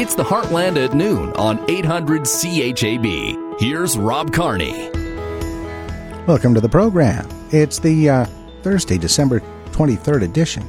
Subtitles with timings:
[0.00, 3.58] It's the Heartland at noon on 800 CHAB.
[3.58, 4.88] Here's Rob Carney.
[6.24, 7.28] Welcome to the program.
[7.50, 8.24] It's the uh,
[8.62, 9.40] Thursday, December
[9.72, 10.62] 23rd edition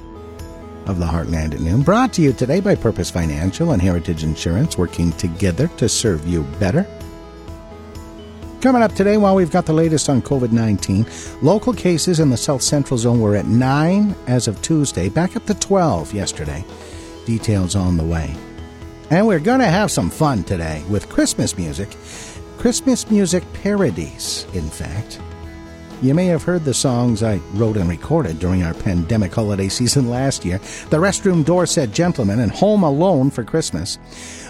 [0.87, 4.79] of the Heartland at Noon, brought to you today by Purpose Financial and Heritage Insurance,
[4.79, 6.87] working together to serve you better.
[8.61, 11.05] Coming up today, while we've got the latest on COVID 19,
[11.43, 15.45] local cases in the South Central Zone were at 9 as of Tuesday, back up
[15.45, 16.65] to 12 yesterday.
[17.27, 18.35] Details on the way.
[19.11, 21.89] And we're going to have some fun today with Christmas music.
[22.59, 25.19] Christmas music parodies, in fact.
[26.03, 30.09] You may have heard the songs I wrote and recorded during our pandemic holiday season
[30.09, 30.59] last year
[30.91, 33.97] The Restroom Door Said Gentleman and Home Alone for Christmas.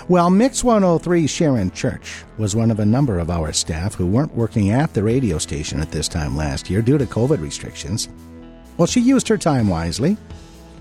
[0.09, 4.35] Well, Mix 103 Sharon Church was one of a number of our staff who weren't
[4.35, 8.09] working at the radio station at this time last year due to COVID restrictions.
[8.75, 10.17] Well, she used her time wisely,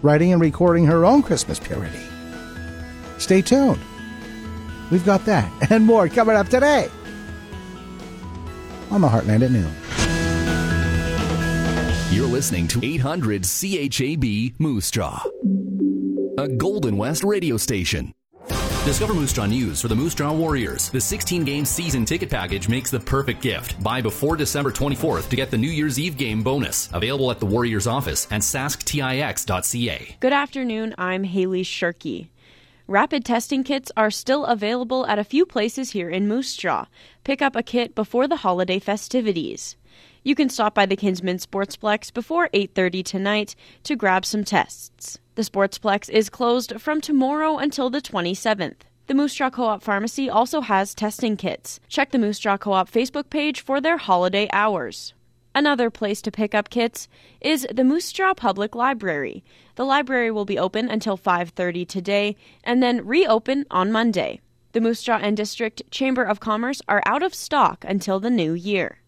[0.02, 2.00] writing and recording her own Christmas parody.
[3.18, 3.80] Stay tuned.
[4.90, 6.88] We've got that and more coming up today
[8.90, 9.72] on the Heartland at noon.
[12.10, 15.22] You're listening to 800 CHAB Moose Jaw,
[16.38, 18.14] a Golden West radio station.
[18.84, 20.88] Discover Moose Jaw News for the Moose Jaw Warriors.
[20.88, 23.80] The 16 game season ticket package makes the perfect gift.
[23.82, 26.88] Buy before December 24th to get the New Year's Eve game bonus.
[26.94, 30.16] Available at the Warriors office and sasktix.ca.
[30.20, 30.94] Good afternoon.
[30.96, 32.28] I'm Haley Shirky.
[32.90, 36.86] Rapid testing kits are still available at a few places here in Moose Jaw.
[37.22, 39.76] Pick up a kit before the holiday festivities.
[40.24, 45.18] You can stop by the Kinsmen Sportsplex before 8:30 tonight to grab some tests.
[45.34, 48.86] The Sportsplex is closed from tomorrow until the 27th.
[49.06, 51.80] The Moose Jaw Co-op Pharmacy also has testing kits.
[51.88, 55.12] Check the Moose Jaw Co-op Facebook page for their holiday hours.
[55.58, 57.08] Another place to pick up kits
[57.40, 59.42] is the Moose Jaw Public Library.
[59.74, 64.40] The library will be open until 5:30 today and then reopen on Monday.
[64.70, 68.52] The Moose Jaw and District Chamber of Commerce are out of stock until the new
[68.52, 69.00] year.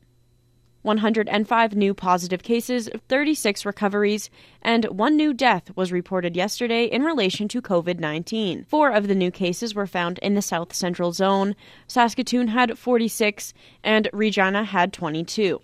[0.82, 4.28] 105 new positive cases, 36 recoveries,
[4.60, 8.64] and one new death was reported yesterday in relation to COVID 19.
[8.64, 11.54] Four of the new cases were found in the South Central Zone.
[11.86, 15.60] Saskatoon had 46, and Regina had 22.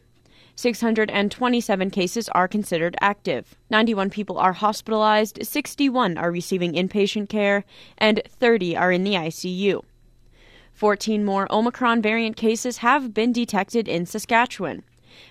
[0.57, 3.55] 627 cases are considered active.
[3.71, 7.65] 91 people are hospitalized, 61 are receiving inpatient care,
[7.99, 9.83] and 30 are in the ICU.
[10.73, 14.83] 14 more Omicron variant cases have been detected in Saskatchewan.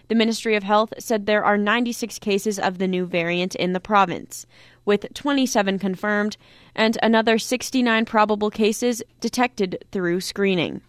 [0.08, 3.80] The Ministry of Health said there are 96 cases of the new variant in the
[3.80, 4.46] province,
[4.86, 6.38] with 27 confirmed
[6.76, 10.82] and another 69 probable cases detected through screening.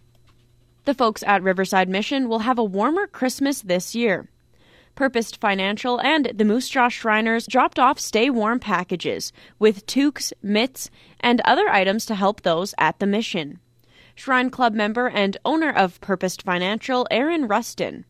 [0.87, 4.29] The folks at Riverside Mission will have a warmer Christmas this year.
[4.95, 10.89] Purpose Financial and the Moose Jaw Shriners dropped off stay warm packages with toques, mitts,
[11.19, 13.59] and other items to help those at the mission.
[14.15, 18.05] Shrine Club member and owner of Purpose Financial, Aaron Rustin.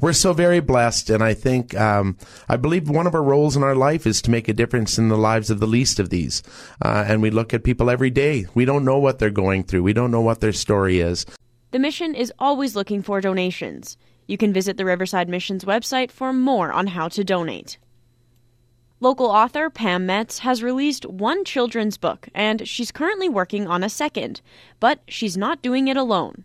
[0.00, 2.16] We're so very blessed, and I think, um,
[2.48, 5.10] I believe one of our roles in our life is to make a difference in
[5.10, 6.42] the lives of the least of these.
[6.82, 8.46] Uh, and we look at people every day.
[8.54, 11.26] We don't know what they're going through, we don't know what their story is.
[11.74, 13.96] The mission is always looking for donations.
[14.28, 17.78] You can visit the Riverside Mission's website for more on how to donate.
[19.00, 23.88] Local author Pam Metz has released one children's book, and she's currently working on a
[23.88, 24.40] second,
[24.78, 26.44] but she's not doing it alone.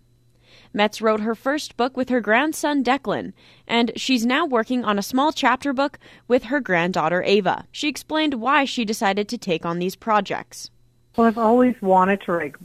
[0.74, 3.34] Metz wrote her first book with her grandson Declan,
[3.68, 7.68] and she's now working on a small chapter book with her granddaughter Ava.
[7.72, 10.72] She explained why she decided to take on these projects.
[11.16, 12.56] Well, I've always wanted to write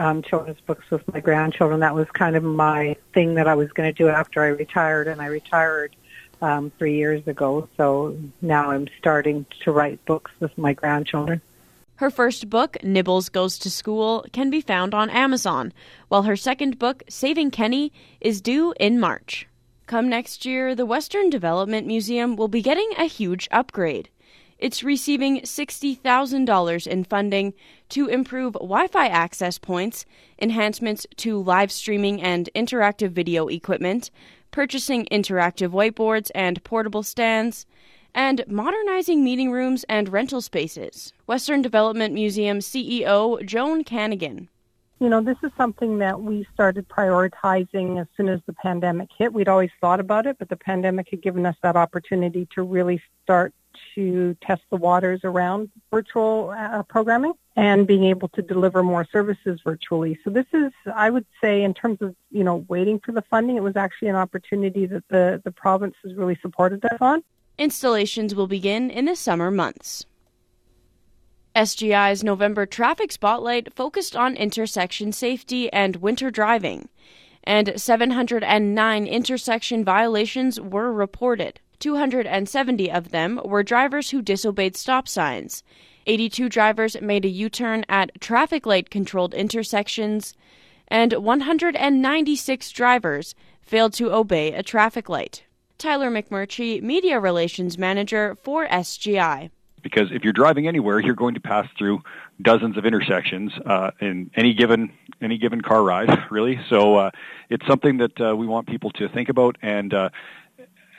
[0.00, 1.80] um, children's books with my grandchildren.
[1.80, 5.08] That was kind of my thing that I was going to do after I retired,
[5.08, 5.94] and I retired
[6.40, 7.68] um, three years ago.
[7.76, 11.42] So now I'm starting to write books with my grandchildren.
[11.96, 15.70] Her first book, Nibbles Goes to School, can be found on Amazon,
[16.08, 19.46] while her second book, Saving Kenny, is due in March.
[19.86, 24.08] Come next year, the Western Development Museum will be getting a huge upgrade.
[24.60, 27.54] It's receiving $60,000 in funding
[27.88, 30.04] to improve Wi Fi access points,
[30.38, 34.10] enhancements to live streaming and interactive video equipment,
[34.50, 37.64] purchasing interactive whiteboards and portable stands,
[38.14, 41.14] and modernizing meeting rooms and rental spaces.
[41.26, 44.48] Western Development Museum CEO Joan Kanigan.
[44.98, 49.32] You know, this is something that we started prioritizing as soon as the pandemic hit.
[49.32, 53.00] We'd always thought about it, but the pandemic had given us that opportunity to really
[53.22, 53.54] start
[53.94, 59.60] to test the waters around virtual uh, programming and being able to deliver more services
[59.64, 60.18] virtually.
[60.24, 63.56] So this is, I would say, in terms of you know waiting for the funding,
[63.56, 67.22] it was actually an opportunity that the the province has really supported us on.
[67.58, 70.06] Installations will begin in the summer months.
[71.54, 76.88] SGI's November traffic spotlight focused on intersection safety and winter driving,
[77.42, 81.60] and 709 intersection violations were reported.
[81.80, 85.62] 270 of them were drivers who disobeyed stop signs.
[86.06, 90.34] 82 drivers made a U turn at traffic light controlled intersections,
[90.88, 95.44] and 196 drivers failed to obey a traffic light.
[95.78, 99.50] Tyler McMurtry, Media Relations Manager for SGI
[99.82, 102.00] because if you're driving anywhere, you're going to pass through
[102.42, 106.58] dozens of intersections uh, in any given any given car ride, really.
[106.68, 107.10] So uh,
[107.48, 110.10] it's something that uh, we want people to think about and uh,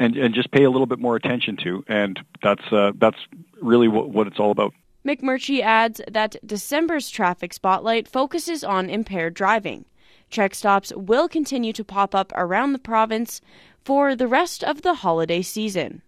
[0.02, 3.18] and and just pay a little bit more attention to, and that's uh, that's
[3.62, 4.74] really what, what it's all about.
[5.06, 9.86] McMurtry adds that December's traffic spotlight focuses on impaired driving.
[10.30, 13.42] Check stops will continue to pop up around the province
[13.84, 16.02] for the rest of the holiday season.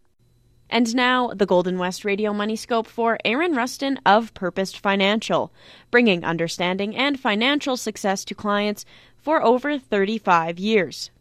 [0.69, 5.53] And now, the Golden West Radio Money Scope for Aaron Rustin of Purpose Financial,
[5.91, 8.85] bringing understanding and financial success to clients
[9.17, 11.11] for over 35 years.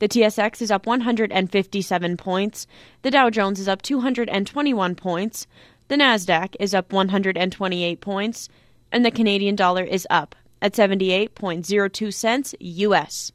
[0.00, 2.66] The TSX is up 157 points,
[3.02, 5.46] the Dow Jones is up 221 points,
[5.88, 8.48] the Nasdaq is up 128 points,
[8.90, 13.32] and the Canadian dollar is up at 78.02 cents US.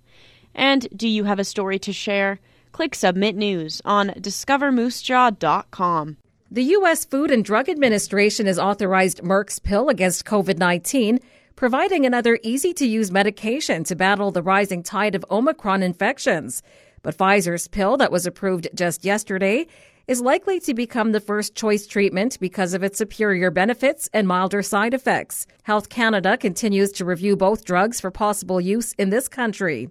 [0.55, 2.39] And do you have a story to share?
[2.71, 6.17] Click Submit News on discovermoosejaw.com.
[6.49, 7.05] The U.S.
[7.05, 11.19] Food and Drug Administration has authorized Merck's pill against COVID 19,
[11.55, 16.61] providing another easy to use medication to battle the rising tide of Omicron infections.
[17.01, 19.67] But Pfizer's pill, that was approved just yesterday,
[20.07, 24.61] is likely to become the first choice treatment because of its superior benefits and milder
[24.61, 25.47] side effects.
[25.63, 29.89] Health Canada continues to review both drugs for possible use in this country.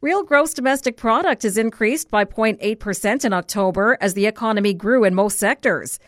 [0.00, 5.14] Real gross domestic product has increased by 0.8% in October as the economy grew in
[5.14, 5.98] most sectors.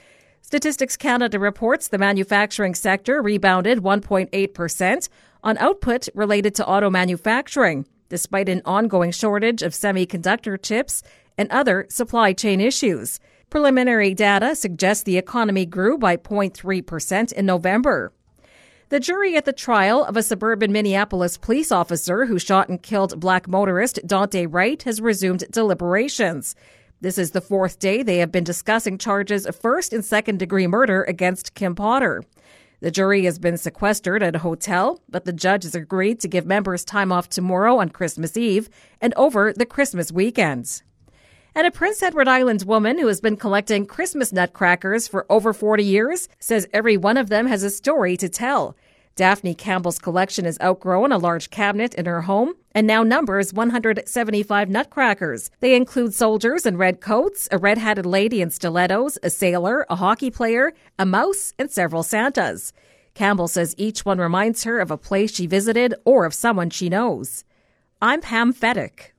[0.49, 5.09] Statistics Canada reports the manufacturing sector rebounded 1.8%
[5.45, 11.03] on output related to auto manufacturing, despite an ongoing shortage of semiconductor chips
[11.37, 13.21] and other supply chain issues.
[13.51, 18.15] Preliminary data suggests the economy grew by 0.3% in November.
[18.89, 23.21] The jury at the trial of a suburban Minneapolis police officer who shot and killed
[23.21, 26.55] black motorist Daunte Wright has resumed deliberations.
[27.01, 30.67] This is the fourth day they have been discussing charges of first and second degree
[30.67, 32.25] murder against Kim Potter.
[32.81, 36.45] The jury has been sequestered at a hotel, but the judge has agreed to give
[36.45, 38.69] members time off tomorrow on Christmas Eve
[39.01, 40.83] and over the Christmas weekends.
[41.55, 45.85] And a Prince Edward Island woman who has been collecting Christmas nutcrackers for over 40
[45.85, 48.77] years says every one of them has a story to tell.
[49.19, 54.71] Daphne Campbell's collection has outgrown a large cabinet in her home and now numbers 175
[54.71, 55.51] nutcrackers.
[55.59, 59.97] They include soldiers in red coats, a red hatted lady in stilettos, a sailor, a
[59.97, 62.73] hockey player, a mouse, and several Santas.
[63.15, 66.89] Campbell says each one reminds her of a place she visited or of someone she
[66.89, 67.43] knows.
[68.01, 69.11] I'm Pam Fedek.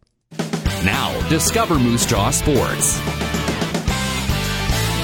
[0.85, 3.28] Now, discover Moose Jaw Sports.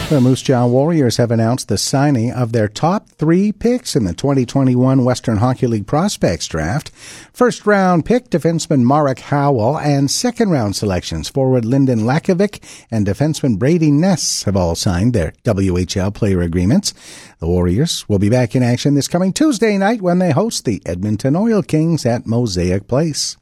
[0.07, 4.13] The Moose Jaw Warriors have announced the signing of their top three picks in the
[4.13, 6.91] 2021 Western Hockey League Prospects Draft.
[7.33, 12.61] First round pick defenseman Marek Howell and second round selections forward Lynden Lakovic
[12.91, 16.93] and defenseman Brady Ness have all signed their WHL player agreements.
[17.39, 20.83] The Warriors will be back in action this coming Tuesday night when they host the
[20.85, 23.37] Edmonton Oil Kings at Mosaic Place.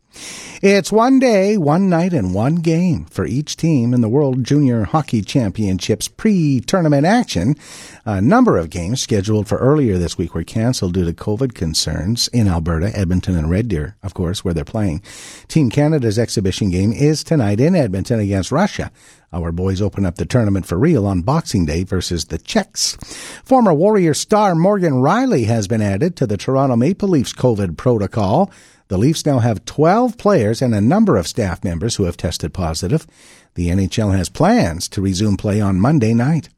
[0.62, 4.86] It's one day, one night, and one game for each team in the World Junior
[4.86, 7.55] Hockey Championships pre-tournament action.
[8.05, 12.29] A number of games scheduled for earlier this week were canceled due to COVID concerns
[12.29, 15.01] in Alberta, Edmonton, and Red Deer, of course, where they're playing.
[15.48, 18.91] Team Canada's exhibition game is tonight in Edmonton against Russia.
[19.34, 22.96] Our boys open up the tournament for real on Boxing Day versus the Czechs.
[23.44, 28.52] Former Warrior star Morgan Rielly has been added to the Toronto Maple Leafs COVID protocol.
[28.90, 32.54] The Leafs now have 12 players and a number of staff members who have tested
[32.54, 33.08] positive.
[33.56, 36.50] The NHL has plans to resume play on Monday night.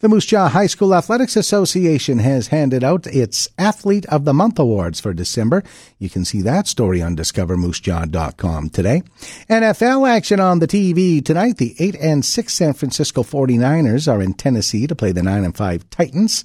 [0.00, 4.58] The Moose Jaw High School Athletics Association has handed out its Athlete of the Month
[4.58, 5.62] awards for December.
[5.98, 9.02] You can see that story on discovermoosejaw.com today.
[9.48, 11.56] NFL action on the TV tonight.
[11.56, 15.56] The 8 and 6 San Francisco 49ers are in Tennessee to play the 9 and
[15.56, 16.44] 5 Titans.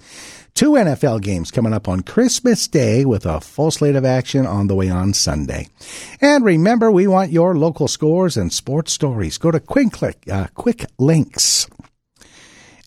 [0.53, 4.67] Two NFL games coming up on Christmas Day with a full slate of action on
[4.67, 5.67] the way on Sunday.
[6.19, 9.37] And remember, we want your local scores and sports stories.
[9.37, 11.67] Go to Quick, uh, quick Links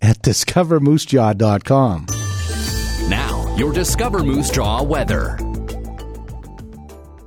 [0.02, 2.06] at discovermoosejaw.com.
[3.08, 5.38] Now, your Discover Moose Jaw weather.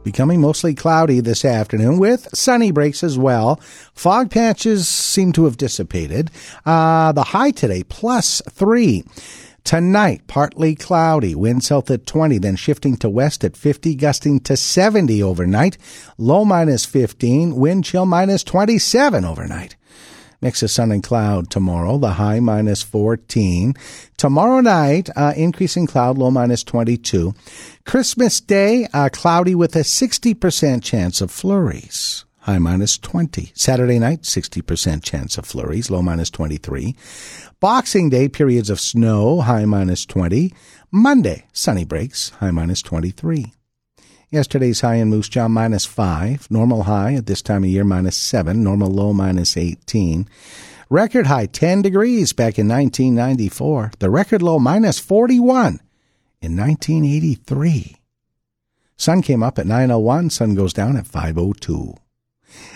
[0.04, 3.60] Becoming mostly cloudy this afternoon with sunny breaks as well.
[3.94, 6.32] Fog patches seem to have dissipated.
[6.66, 9.04] Uh, the high today plus three.
[9.66, 14.56] Tonight, partly cloudy, wind south at 20, then shifting to west at 50, gusting to
[14.56, 15.78] 70 overnight.
[16.18, 19.76] Low minus 15, wind chill minus 27 overnight.
[20.42, 23.74] Mix of sun and cloud tomorrow, the high minus 14.
[24.18, 27.34] Tomorrow night, uh, increasing cloud, low minus 22.
[27.86, 33.52] Christmas Day, uh, cloudy with a 60% chance of flurries high minus 20.
[33.56, 36.96] Saturday night, 60% chance of flurries, low minus 23.
[37.60, 40.54] Boxing Day, periods of snow, high minus 20.
[40.90, 43.52] Monday, sunny breaks, high minus 23.
[44.30, 46.52] Yesterday's high in Moose Jaw, minus 5.
[46.52, 48.62] Normal high at this time of year, minus 7.
[48.62, 50.28] Normal low, minus 18.
[50.90, 53.92] Record high, 10 degrees back in 1994.
[54.00, 55.80] The record low, minus 41
[56.42, 57.98] in 1983.
[58.98, 60.32] Sun came up at 9.01.
[60.32, 61.98] Sun goes down at 5.02.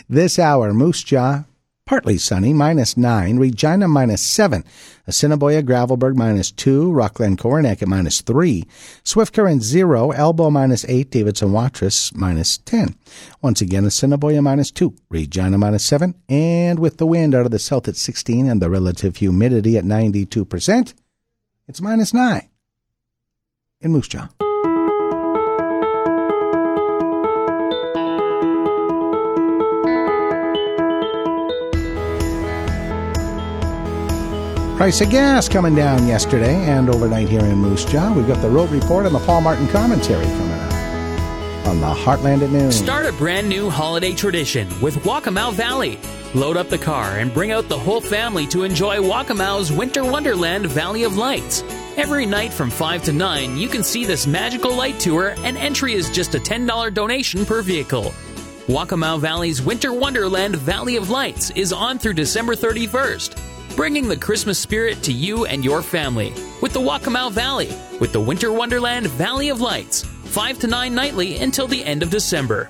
[0.08, 1.44] This hour, Moose Jaw,
[1.86, 3.38] partly sunny, minus 9.
[3.38, 4.64] Regina, minus 7.
[5.08, 6.92] Assiniboia, Gravelbourg, minus 2.
[6.92, 8.66] Rockglen, Coronach at minus 3.
[9.04, 10.12] Swift Current, 0.
[10.12, 11.10] Elbow, minus 8.
[11.10, 12.96] Davidson, Watrous, minus 10.
[13.42, 14.96] Once again, Assiniboia, minus 2.
[15.10, 16.16] Regina, minus 7.
[16.30, 19.84] And with the wind out of the south at 16 and the relative humidity at
[19.84, 20.94] 92%,
[21.68, 22.50] it's minus 9
[23.82, 24.30] in Moose Jaw.
[34.82, 38.12] Price of gas coming down yesterday and overnight here in Moose Jaw.
[38.14, 42.42] We've got the road report and the Paul Martin commentary coming up on the Heartland
[42.42, 42.72] at noon.
[42.72, 46.00] Start a brand new holiday tradition with Wakamow Valley.
[46.34, 50.66] Load up the car and bring out the whole family to enjoy Wakamow's Winter Wonderland
[50.66, 51.62] Valley of Lights.
[51.96, 55.94] Every night from 5 to 9, you can see this magical light tour, and entry
[55.94, 58.16] is just a $10 donation per vehicle.
[58.66, 64.60] Wakamow Valley's Winter Wonderland Valley of Lights is on through December 31st bringing the Christmas
[64.60, 69.50] spirit to you and your family with the Wakamow Valley, with the Winter Wonderland Valley
[69.50, 72.68] of Lights, 5 to 9 nightly until the end of December.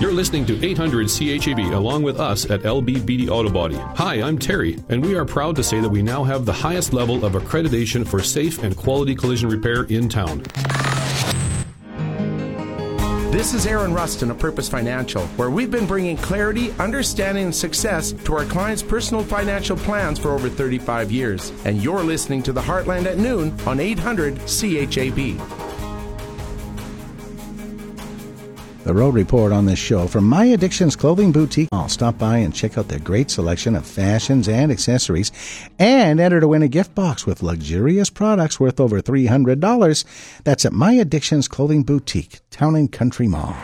[0.00, 3.74] You're listening to 800 CHAB along with us at LBBD Auto Body.
[3.74, 6.92] Hi, I'm Terry, and we are proud to say that we now have the highest
[6.92, 10.44] level of accreditation for safe and quality collision repair in town.
[13.38, 18.10] This is Aaron Rustin of Purpose Financial, where we've been bringing clarity, understanding, and success
[18.10, 21.52] to our clients' personal financial plans for over 35 years.
[21.64, 25.67] And you're listening to the Heartland at noon on 800 CHAB.
[28.88, 31.68] The road report on this show from My Addictions Clothing Boutique.
[31.72, 35.30] I'll stop by and check out their great selection of fashions and accessories
[35.78, 40.40] and enter to win a gift box with luxurious products worth over $300.
[40.44, 43.54] That's at My Addictions Clothing Boutique, Town and Country Mall.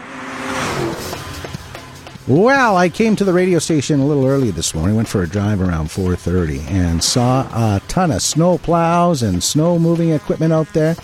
[2.29, 4.97] Well, I came to the radio station a little early this morning.
[4.97, 9.79] Went for a drive around 4:30 and saw a ton of snow plows and snow
[9.79, 10.97] moving equipment out there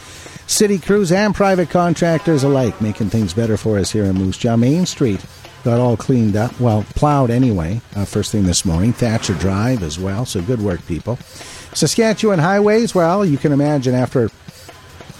[0.50, 4.56] city crews and private contractors alike making things better for us here in Moose Jaw.
[4.56, 5.24] Main Street
[5.62, 8.92] got all cleaned up, well, plowed anyway, uh, first thing this morning.
[8.92, 11.16] Thatcher Drive as well, so good work, people.
[11.72, 14.28] Saskatchewan highways, well, you can imagine after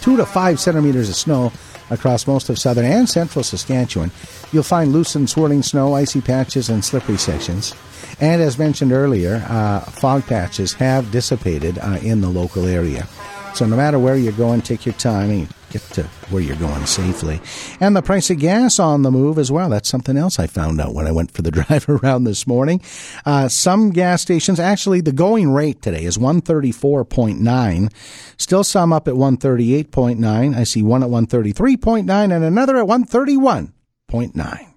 [0.00, 1.52] two to five centimeters of snow
[1.90, 4.10] across most of southern and central Saskatchewan,
[4.50, 7.74] you'll find loose and swirling snow, icy patches, and slippery sections.
[8.20, 13.06] And as mentioned earlier, uh, fog patches have dissipated uh, in the local area.
[13.54, 16.86] So no matter where you're going, take your time and get to where you're going
[16.86, 17.40] safely.
[17.80, 19.68] And the price of gas on the move as well.
[19.68, 22.80] That's something else I found out when I went for the drive around this morning.
[23.24, 27.92] Uh, some gas stations, actually, the going rate today is 134.9.
[28.36, 30.56] Still some up at 138.9.
[30.56, 34.69] I see one at 133.9 and another at 131.9.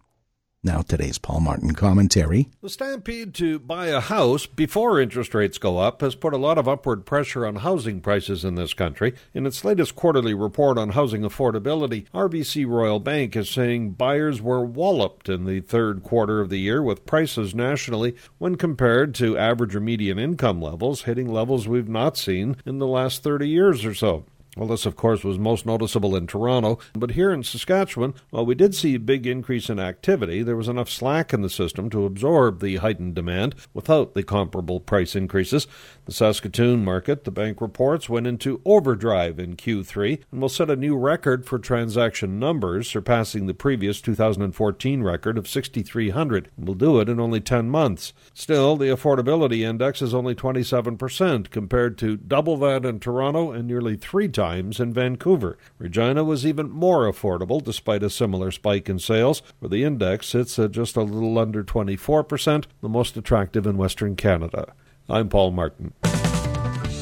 [0.65, 2.49] Now, today's Paul Martin commentary.
[2.61, 6.57] The stampede to buy a house before interest rates go up has put a lot
[6.57, 9.13] of upward pressure on housing prices in this country.
[9.33, 14.63] In its latest quarterly report on housing affordability, RBC Royal Bank is saying buyers were
[14.63, 19.75] walloped in the third quarter of the year with prices nationally when compared to average
[19.75, 23.93] or median income levels hitting levels we've not seen in the last 30 years or
[23.93, 24.23] so.
[24.55, 28.53] Well, this, of course, was most noticeable in Toronto, but here in Saskatchewan, while we
[28.53, 32.05] did see a big increase in activity, there was enough slack in the system to
[32.05, 35.65] absorb the heightened demand without the comparable price increases.
[36.05, 40.75] The Saskatoon market, the bank reports, went into overdrive in Q3 and will set a
[40.75, 46.51] new record for transaction numbers, surpassing the previous 2014 record of 6,300.
[46.59, 48.13] We'll do it in only 10 months.
[48.35, 53.95] Still, the affordability index is only 27%, compared to double that in Toronto and nearly
[53.95, 55.57] three times times in Vancouver.
[55.77, 60.59] Regina was even more affordable despite a similar spike in sales, where the index sits
[60.59, 64.73] at just a little under 24%, the most attractive in Western Canada.
[65.07, 65.93] I'm Paul Martin.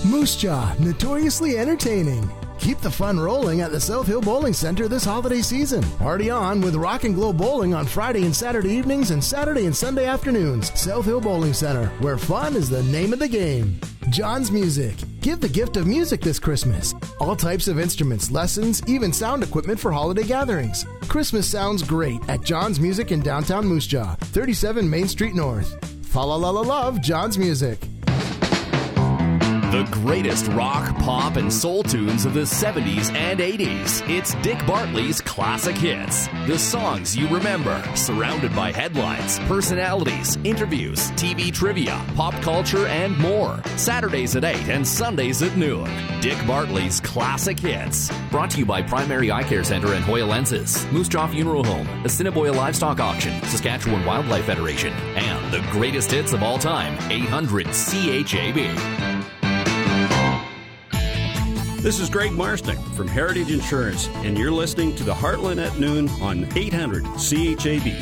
[0.05, 2.29] Moose Jaw, notoriously entertaining.
[2.61, 5.81] Keep the fun rolling at the South Hill Bowling Center this holiday season.
[5.97, 9.75] Party on with Rock and Glow Bowling on Friday and Saturday evenings and Saturday and
[9.75, 10.71] Sunday afternoons.
[10.79, 13.81] South Hill Bowling Center, where fun is the name of the game.
[14.11, 14.95] John's Music.
[15.21, 16.93] Give the gift of music this Christmas.
[17.19, 20.85] All types of instruments, lessons, even sound equipment for holiday gatherings.
[21.07, 25.83] Christmas sounds great at John's Music in downtown Moose Jaw, 37 Main Street North.
[26.05, 27.79] Fa la la la love John's Music.
[29.71, 34.03] The greatest rock, pop, and soul tunes of the 70s and 80s.
[34.09, 36.27] It's Dick Bartley's Classic Hits.
[36.45, 43.61] The songs you remember, surrounded by headlines, personalities, interviews, TV trivia, pop culture, and more.
[43.77, 45.89] Saturdays at 8 and Sundays at noon.
[46.19, 48.11] Dick Bartley's Classic Hits.
[48.29, 51.87] Brought to you by Primary Eye Care Center and Hoya Lenses, Moose Jaw Funeral Home,
[52.03, 59.40] Assiniboia Livestock Auction, Saskatchewan Wildlife Federation, and the greatest hits of all time, 800 CHAB.
[61.81, 66.09] This is Greg Marsnick from Heritage Insurance, and you're listening to the Heartland at Noon
[66.21, 67.97] on 800 CHAB.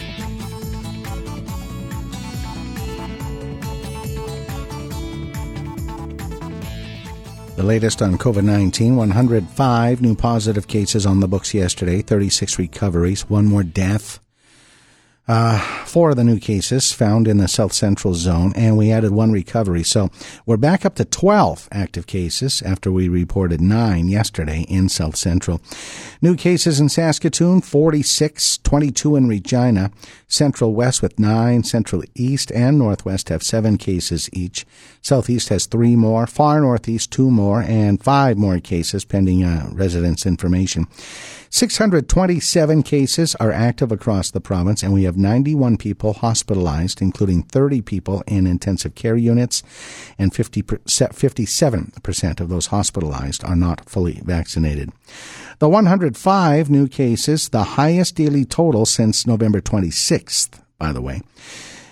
[7.56, 13.30] The latest on COVID 19 105 new positive cases on the books yesterday, 36 recoveries,
[13.30, 14.20] one more death.
[15.30, 19.12] Uh, four of the new cases found in the South Central Zone, and we added
[19.12, 19.84] one recovery.
[19.84, 20.10] So
[20.48, 25.62] we're back up to 12 active cases after we reported nine yesterday in South Central.
[26.20, 29.92] New cases in Saskatoon, 46, 22 in Regina,
[30.28, 34.66] Central West with nine, Central East and Northwest have seven cases each.
[35.04, 40.26] Southeast has three more, Far Northeast two more, and five more cases pending uh, residence
[40.26, 40.88] information.
[41.52, 47.82] 627 cases are active across the province, and we have 91 people hospitalized, including 30
[47.82, 49.64] people in intensive care units,
[50.18, 54.92] and 50 57% of those hospitalized are not fully vaccinated.
[55.58, 61.22] The 105 new cases, the highest daily total since November 26th, by the way.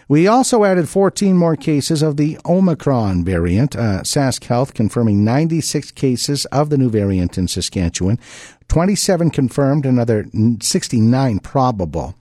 [0.10, 3.76] We also added 14 more cases of the Omicron variant.
[3.76, 8.17] Uh, Sask Health confirming 96 cases of the new variant in Saskatchewan,
[8.70, 10.26] 27 confirmed, another
[10.62, 12.15] 69 probable.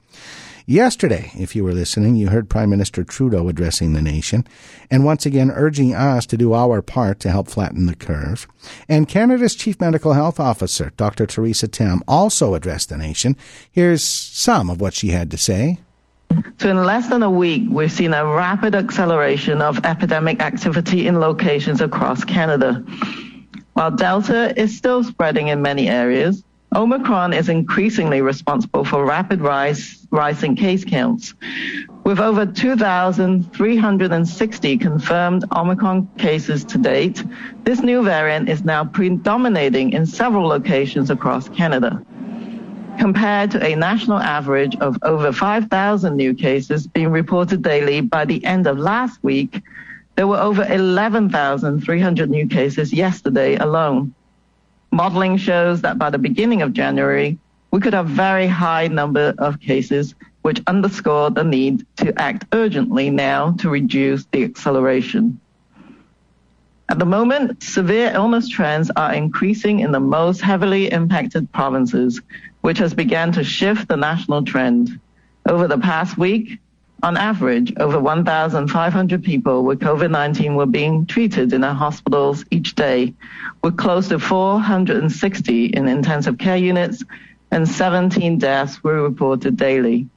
[0.68, 4.44] Yesterday, if you were listening, you heard Prime Minister Trudeau addressing the nation
[4.90, 8.48] and once again urging us to do our part to help flatten the curve.
[8.88, 11.24] And Canada's Chief Medical Health Officer, Dr.
[11.24, 13.36] Theresa Tam, also addressed the nation.
[13.70, 15.78] Here's some of what she had to say.
[16.58, 21.20] So in less than a week, we've seen a rapid acceleration of epidemic activity in
[21.20, 22.84] locations across Canada.
[23.74, 26.42] While Delta is still spreading in many areas,
[26.74, 31.34] Omicron is increasingly responsible for rapid rise, rising case counts.
[32.04, 37.22] With over 2,360 confirmed Omicron cases to date,
[37.64, 42.02] this new variant is now predominating in several locations across Canada
[42.98, 48.44] compared to a national average of over 5,000 new cases being reported daily by the
[48.44, 49.62] end of last week,
[50.16, 54.14] there were over 11,300 new cases yesterday alone.
[54.90, 57.38] Modeling shows that by the beginning of January,
[57.70, 63.10] we could have very high number of cases, which underscore the need to act urgently
[63.10, 65.38] now to reduce the acceleration.
[66.88, 72.22] At the moment, severe illness trends are increasing in the most heavily impacted provinces,
[72.66, 74.98] which has begun to shift the national trend.
[75.48, 76.58] Over the past week,
[77.00, 83.14] on average, over 1,500 people with COVID-19 were being treated in our hospitals each day,
[83.62, 87.04] with close to 460 in intensive care units
[87.52, 90.08] and 17 deaths were reported daily.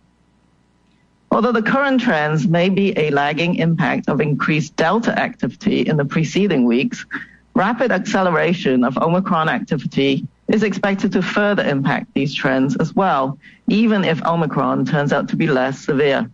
[1.29, 6.05] Although the current trends may be a lagging impact of increased Delta activity in the
[6.05, 7.05] preceding weeks,
[7.53, 14.03] rapid acceleration of Omicron activity is expected to further impact these trends as well, even
[14.03, 16.29] if Omicron turns out to be less severe.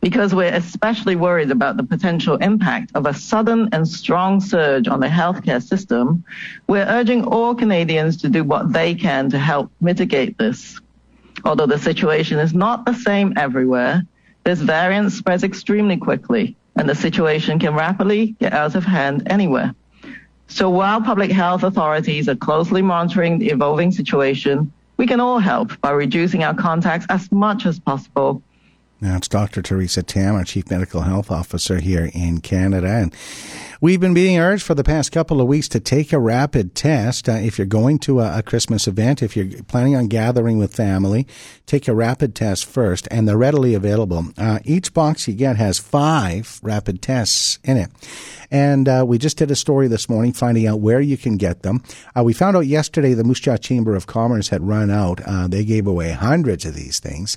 [0.00, 5.00] Because we're especially worried about the potential impact of a sudden and strong surge on
[5.00, 6.24] the healthcare system,
[6.66, 10.80] we're urging all Canadians to do what they can to help mitigate this.
[11.44, 14.02] Although the situation is not the same everywhere,
[14.44, 19.74] this variant spreads extremely quickly, and the situation can rapidly get out of hand anywhere.
[20.48, 25.78] So while public health authorities are closely monitoring the evolving situation, we can all help
[25.80, 28.42] by reducing our contacts as much as possible
[29.00, 29.60] That's Dr.
[29.60, 32.88] Theresa Tam, our Chief Medical Health Officer here in Canada.
[32.88, 33.14] And
[33.80, 37.28] we've been being urged for the past couple of weeks to take a rapid test.
[37.28, 40.74] Uh, if you're going to a, a, Christmas event, if you're planning on gathering with
[40.74, 41.26] family,
[41.66, 44.26] take a rapid test first, and they're readily available.
[44.38, 47.90] Uh, each box you get has five rapid tests in it.
[48.50, 51.62] And uh, we just did a story this morning finding out where you can get
[51.62, 51.82] them.
[52.16, 55.20] Uh, we found out yesterday the Moose Jaw Chamber of Commerce had run out.
[55.26, 57.36] Uh, they gave away hundreds of these things.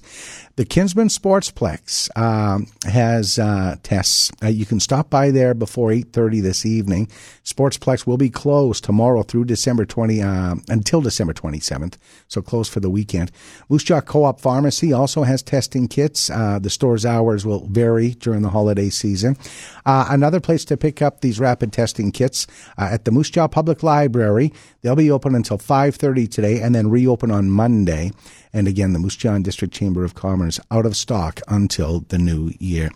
[0.56, 4.32] The Kinsmen Sportsplex um, has uh, tests.
[4.44, 7.08] You can stop by there before 8.30 this evening.
[7.44, 11.96] Sportsplex will be closed tomorrow through December 20, uh, until December 27th,
[12.28, 13.32] so closed for the weekend.
[13.70, 16.30] Moose Jaw Co-op Pharmacy also has testing kits.
[16.30, 19.36] Uh, the store's hours will vary during the holiday season.
[19.84, 22.46] Uh, another place to pick up these rapid testing kits
[22.78, 24.54] uh, at the Moose Jaw Public Library.
[24.82, 28.12] They'll be open until 5.30 today and then reopen on Monday.
[28.54, 32.90] And again, the Moose District Chamber of Commerce out of stock until the new year.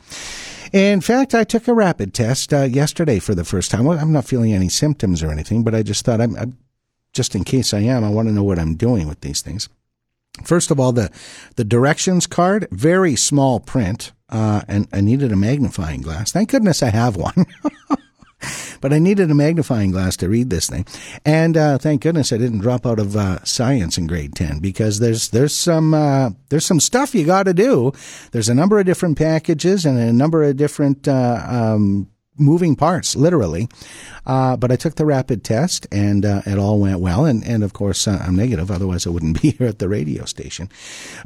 [0.71, 3.85] In fact, I took a rapid test uh, yesterday for the first time.
[3.85, 6.57] Well, I'm not feeling any symptoms or anything, but I just thought, I'm, I'm,
[7.13, 9.69] just in case I am, I want to know what I'm doing with these things.
[10.43, 11.11] First of all, the
[11.57, 16.31] the directions card, very small print, uh, and I needed a magnifying glass.
[16.31, 17.45] Thank goodness I have one.
[18.81, 20.85] but I needed a magnifying glass to read this thing.
[21.25, 24.99] And uh, thank goodness I didn't drop out of uh, science in grade ten because
[24.99, 27.91] there's there's some uh, there's some stuff you got to do.
[28.31, 33.15] There's a number of different packages and a number of different uh, um, moving parts,
[33.15, 33.67] literally.
[34.25, 37.25] Uh, but I took the rapid test and uh, it all went well.
[37.25, 40.25] And, and of course, uh, I'm negative, otherwise, I wouldn't be here at the radio
[40.25, 40.69] station.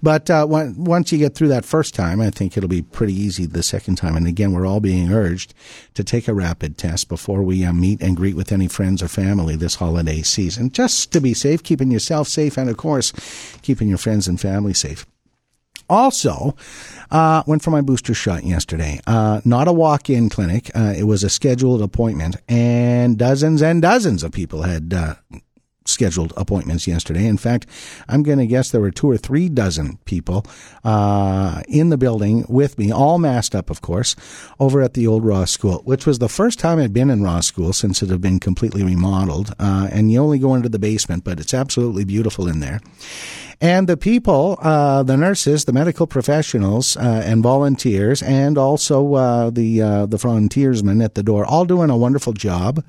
[0.01, 3.13] But uh, when, once you get through that first time, I think it'll be pretty
[3.13, 4.15] easy the second time.
[4.15, 5.53] And again, we're all being urged
[5.93, 9.07] to take a rapid test before we uh, meet and greet with any friends or
[9.07, 13.13] family this holiday season, just to be safe, keeping yourself safe, and of course,
[13.61, 15.05] keeping your friends and family safe.
[15.89, 16.56] Also,
[17.12, 19.00] uh, went for my booster shot yesterday.
[19.08, 20.69] Uh, not a walk-in clinic.
[20.76, 25.15] Uh, it was a scheduled appointment, and dozens and dozens of people had uh,
[25.88, 27.26] scheduled appointments yesterday.
[27.26, 27.65] In fact,
[28.08, 30.45] I'm going to guess there were two or three dozen people
[30.84, 34.15] uh, in the building with me, all masked up, of course,
[34.60, 37.47] over at the old Ross School, which was the first time I'd been in Ross
[37.47, 39.54] School since it had been completely remodeled.
[39.60, 42.82] Uh, and you only go into the basement, but it's absolutely beautiful in there.
[43.59, 49.49] And the people, uh, the nurses, the medical professionals, uh, and volunteers, and also uh,
[49.49, 52.85] the uh, the frontiersmen at the door, all doing a wonderful job.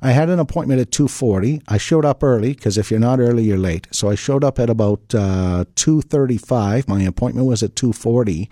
[0.00, 1.62] I had an appointment at two forty.
[1.66, 3.88] I showed up early because if you're not early, you're late.
[3.90, 6.86] So I showed up at about uh, two thirty five.
[6.86, 8.48] My appointment was at two forty,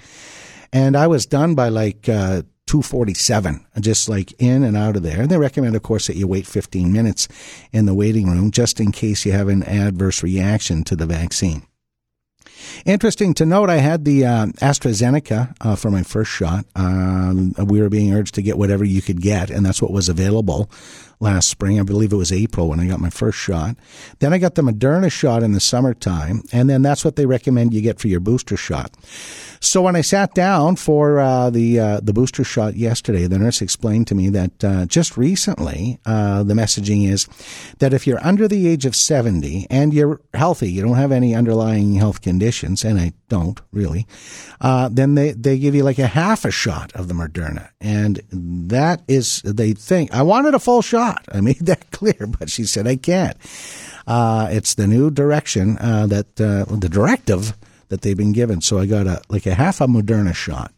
[0.72, 5.22] and I was done by like uh, 247, just like in and out of there.
[5.22, 7.29] And they recommend, of course, that you wait 15 minutes
[7.72, 11.66] in the waiting room just in case you have an adverse reaction to the vaccine.
[12.85, 16.64] Interesting to note, I had the uh, AstraZeneca uh, for my first shot.
[16.75, 20.09] Um, we were being urged to get whatever you could get, and that's what was
[20.09, 20.70] available
[21.23, 21.79] last spring.
[21.79, 23.77] I believe it was April when I got my first shot.
[24.19, 27.73] Then I got the Moderna shot in the summertime, and then that's what they recommend
[27.73, 28.95] you get for your booster shot.
[29.61, 33.63] So when I sat down for uh, the uh, the booster shot yesterday, the nurse
[33.63, 37.29] explained to me that uh, just recently uh, the messaging is
[37.79, 41.35] that if you're under the age of 70 and you're healthy, you don't have any
[41.35, 44.07] underlying health conditions, and I don't really,
[44.61, 47.71] uh, then they, they give you like a half a shot of the Moderna.
[47.81, 51.12] And that is, they think, I wanted a full shot.
[51.33, 53.37] I made that clear, but she said, I can't.
[54.07, 57.55] Uh, it's the new direction that, the directive
[57.92, 58.62] that they've been given.
[58.62, 60.72] So I got a like a half a Moderna shot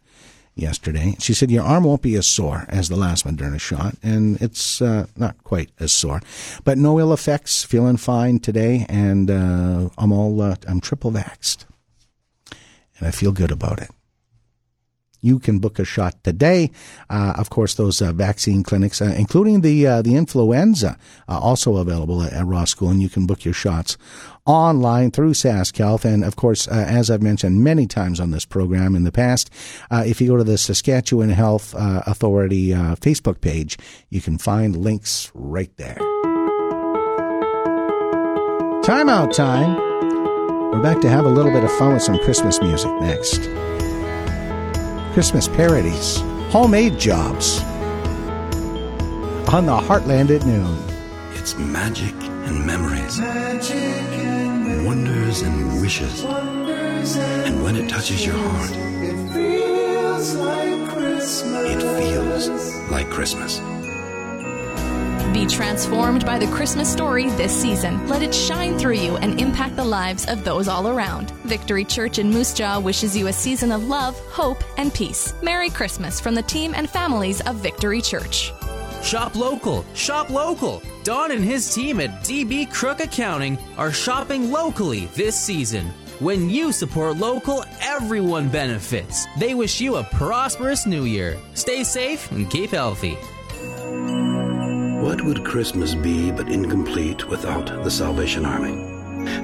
[0.57, 1.15] yesterday.
[1.21, 4.83] She said your arm won't be as sore as the last Moderna shot, and it's
[4.83, 6.21] uh, not quite as sore,
[6.65, 7.63] but no ill effects.
[7.63, 11.67] Feeling fine today, and uh, I'm all uh, I'm triple vaxxed,
[12.99, 13.91] and I feel good about it
[15.25, 16.71] you can book a shot today.
[17.09, 21.79] Uh, of course, those uh, vaccine clinics, uh, including the uh, the influenza, are also
[21.79, 23.97] available at, at, Ross School, and you can book your shots
[24.45, 26.05] online through SaskHealth.
[26.05, 29.51] And of course, uh, as I've mentioned many times on this program in the past,
[29.91, 33.79] uh, if you go to the Saskatchewan Health Authority Facebook page,
[34.11, 35.97] you can find links right there.
[38.85, 39.77] Timeout time.
[40.71, 43.49] We're back to have a little bit of fun with some Christmas music next.
[45.15, 46.17] Christmas parodies,
[46.51, 47.61] homemade jobs
[49.49, 50.77] on the Heartland at noon.
[51.35, 52.13] It's magic
[52.49, 56.25] and memories, magic and wonders and wishes.
[56.25, 61.71] Wonders and, and when it touches your heart, it feels like Christmas.
[61.71, 63.61] It feels like Christmas.
[65.35, 68.07] Be transformed by the Christmas story this season.
[68.07, 71.33] Let it shine through you and impact the lives of those all around.
[71.43, 75.35] Victory Church in Moose Jaw wishes you a season of love, hope, and peace.
[75.43, 78.53] Merry Christmas from the team and families of Victory Church.
[79.03, 79.85] Shop local.
[79.95, 80.81] Shop local.
[81.03, 85.87] Don and his team at DB Crook Accounting are shopping locally this season.
[86.21, 89.27] When you support local, everyone benefits.
[89.37, 91.37] They wish you a prosperous new year.
[91.55, 93.19] Stay safe and keep healthy.
[95.05, 98.73] What would Christmas be but incomplete without the Salvation Army?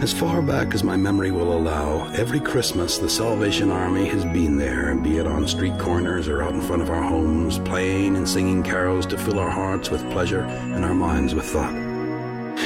[0.01, 4.57] As far back as my memory will allow, every Christmas the Salvation Army has been
[4.57, 8.27] there, be it on street corners or out in front of our homes, playing and
[8.27, 11.75] singing carols to fill our hearts with pleasure and our minds with thought.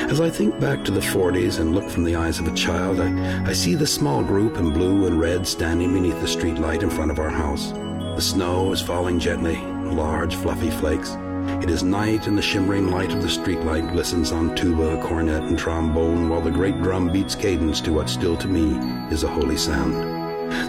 [0.08, 3.00] As I think back to the 40s and look from the eyes of a child,
[3.00, 6.84] I, I see the small group in blue and red standing beneath the street light
[6.84, 7.72] in front of our house.
[7.72, 11.16] The snow is falling gently, large fluffy flakes.
[11.62, 15.58] It is night, and the shimmering light of the streetlight glistens on tuba, cornet, and
[15.58, 18.76] trombone, while the great drum beats cadence to what still to me
[19.12, 19.94] is a holy sound.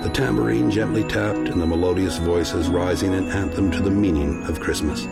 [0.03, 4.59] The tambourine gently tapped, and the melodious voices rising in anthem to the meaning of
[4.59, 5.05] Christmas.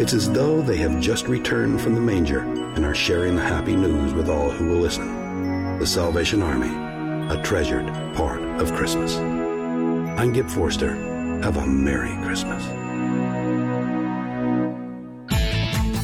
[0.00, 3.76] It's as though they have just returned from the manger and are sharing the happy
[3.76, 5.78] news with all who will listen.
[5.78, 6.70] The Salvation Army,
[7.34, 9.16] a treasured part of Christmas.
[9.16, 10.94] I'm Gib Forster.
[11.42, 12.64] Have a Merry Christmas.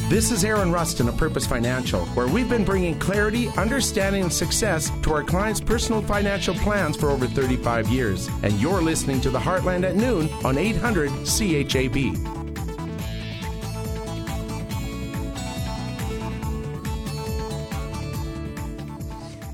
[0.09, 4.91] This is Aaron Rustin of Purpose Financial, where we've been bringing clarity, understanding, and success
[5.01, 8.27] to our clients' personal financial plans for over 35 years.
[8.43, 12.42] And you're listening to the Heartland at noon on 800 CHAB.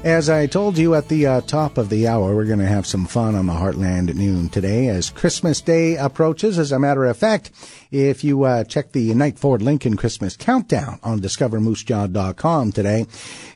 [0.04, 2.88] As I told you at the uh, top of the hour, we're going to have
[2.88, 6.58] some fun on the Heartland at noon today as Christmas Day approaches.
[6.58, 7.52] As a matter of fact,
[7.92, 13.08] if you uh, check the Knight Ford Lincoln Christmas Countdown on discovermoosejaw.com today,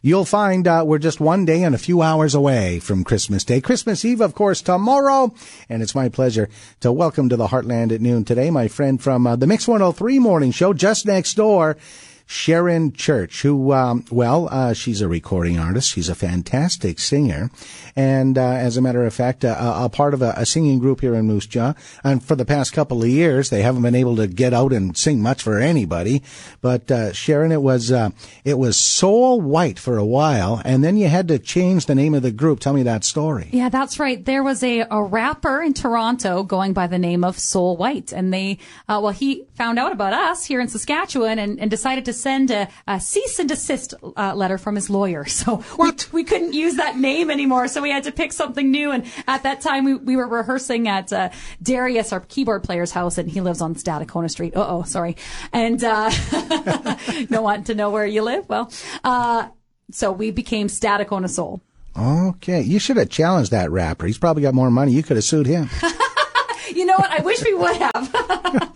[0.01, 3.61] you'll find uh, we're just one day and a few hours away from Christmas Day.
[3.61, 5.33] Christmas Eve, of course, tomorrow.
[5.69, 6.49] And it's my pleasure
[6.81, 10.19] to welcome to the Heartland at noon today my friend from uh, the Mix 103
[10.19, 11.77] morning show just next door.
[12.25, 15.91] Sharon Church, who, um, well, uh, she's a recording artist.
[15.91, 17.51] She's a fantastic singer.
[17.95, 21.01] And, uh, as a matter of fact, uh, a, part of a, a, singing group
[21.01, 21.73] here in Moose Jaw.
[22.03, 24.97] And for the past couple of years, they haven't been able to get out and
[24.97, 26.23] sing much for anybody.
[26.61, 28.09] But, uh, Sharon, it was, uh,
[28.43, 30.61] it was Soul White for a while.
[30.65, 32.59] And then you had to change the name of the group.
[32.59, 33.49] Tell me that story.
[33.51, 34.23] Yeah, that's right.
[34.23, 38.11] There was a, a rapper in Toronto going by the name of Soul White.
[38.11, 38.57] And they,
[38.87, 42.51] uh, well, he found out about us here in Saskatchewan and, and decided to send
[42.51, 45.25] a, a cease and desist uh, letter from his lawyer.
[45.33, 45.63] So?
[45.79, 47.67] We, we, couldn't use that name anymore.
[47.67, 48.91] So we had to pick something new.
[48.91, 51.29] And at that time, we, we were rehearsing at uh,
[51.61, 54.55] Darius, our keyboard player's house, and he lives on Stadacona Street.
[54.55, 55.17] Uh oh, sorry.
[55.51, 56.09] And uh,
[57.29, 58.47] don't want to know where you live.
[58.47, 58.71] Well,
[59.03, 59.49] uh,
[59.91, 61.61] so we became Stadacona Soul.
[61.97, 64.07] Okay, you should have challenged that rapper.
[64.07, 64.91] He's probably got more money.
[64.91, 65.69] You could have sued him.
[66.75, 67.11] you know what?
[67.11, 68.73] I wish we would have.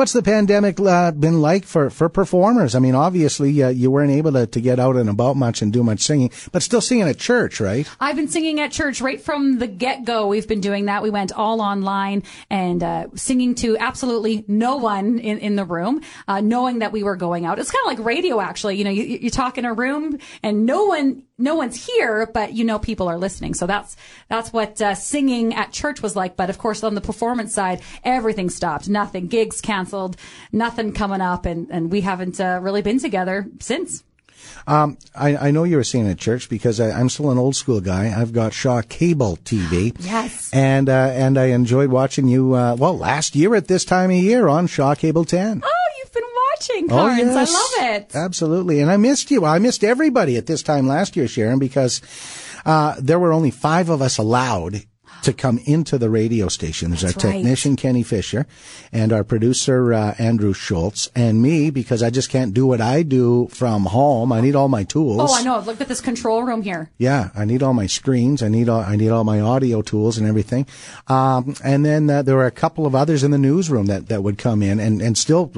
[0.00, 2.74] What's the pandemic uh, been like for, for performers?
[2.74, 5.70] I mean, obviously, uh, you weren't able to, to get out and about much and
[5.70, 7.86] do much singing, but still singing at church, right?
[8.00, 10.26] I've been singing at church right from the get go.
[10.26, 11.02] We've been doing that.
[11.02, 16.00] We went all online and uh, singing to absolutely no one in, in the room,
[16.26, 17.58] uh, knowing that we were going out.
[17.58, 18.76] It's kind of like radio, actually.
[18.76, 22.52] You know, you, you talk in a room and no one no one's here, but
[22.52, 23.54] you know people are listening.
[23.54, 23.96] So that's
[24.28, 26.36] that's what uh, singing at church was like.
[26.36, 28.88] But of course, on the performance side, everything stopped.
[28.88, 29.89] Nothing, gigs canceled,
[30.52, 34.02] nothing coming up, and and we haven't uh, really been together since.
[34.66, 37.56] Um, I, I, know you were singing at church because I, am still an old
[37.56, 38.14] school guy.
[38.16, 39.96] I've got Shaw Cable TV.
[40.00, 40.50] yes.
[40.52, 42.54] And uh, and I enjoyed watching you.
[42.54, 45.62] Uh, well, last year at this time of year on Shaw Cable 10.
[45.64, 47.20] Oh, you've been watching, Carnes.
[47.20, 47.50] Oh, yes.
[47.50, 48.14] I love it.
[48.14, 48.80] Absolutely.
[48.80, 49.44] And I missed you.
[49.44, 52.00] I missed everybody at this time last year, Sharon, because
[52.64, 54.82] uh, there were only five of us allowed
[55.22, 56.90] to come into the radio station.
[56.90, 57.78] There's That's our technician, right.
[57.78, 58.46] Kenny Fisher,
[58.92, 63.02] and our producer, uh, Andrew Schultz, and me, because I just can't do what I
[63.02, 64.32] do from home.
[64.32, 65.30] I need all my tools.
[65.30, 65.56] Oh, I know.
[65.56, 66.90] I've looked at this control room here.
[66.98, 68.42] Yeah, I need all my screens.
[68.42, 70.66] I need all, I need all my audio tools and everything.
[71.08, 74.22] Um, and then uh, there were a couple of others in the newsroom that, that
[74.22, 75.48] would come in, and, and still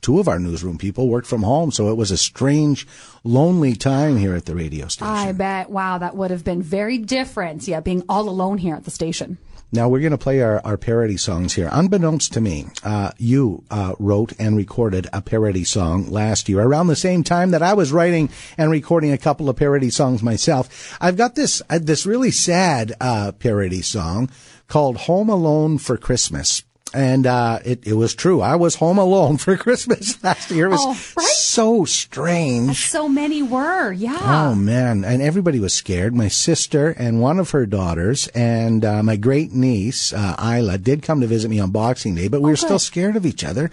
[0.00, 1.70] two of our newsroom people worked from home.
[1.70, 2.86] So it was a strange
[3.26, 5.12] lonely time here at the radio station.
[5.12, 5.70] I bet.
[5.70, 7.66] Wow, that would have been very different.
[7.66, 9.38] Yeah, being all alone here at the station.
[9.72, 11.68] Now we're going to play our, our parody songs here.
[11.72, 16.86] Unbeknownst to me, uh, you uh, wrote and recorded a parody song last year, around
[16.86, 20.96] the same time that I was writing and recording a couple of parody songs myself.
[21.00, 24.30] I've got this uh, this really sad uh, parody song
[24.68, 26.62] called "Home Alone for Christmas."
[26.96, 28.40] And uh, it, it was true.
[28.40, 30.66] I was home alone for Christmas last year.
[30.66, 31.26] It was Oh, right?
[31.26, 32.88] so strange.
[32.88, 34.18] So many were, yeah.
[34.50, 35.04] Oh man!
[35.04, 36.14] And everybody was scared.
[36.14, 41.02] My sister and one of her daughters and uh, my great niece uh, Isla did
[41.02, 43.70] come to visit me on Boxing Day, but we were still scared of each other.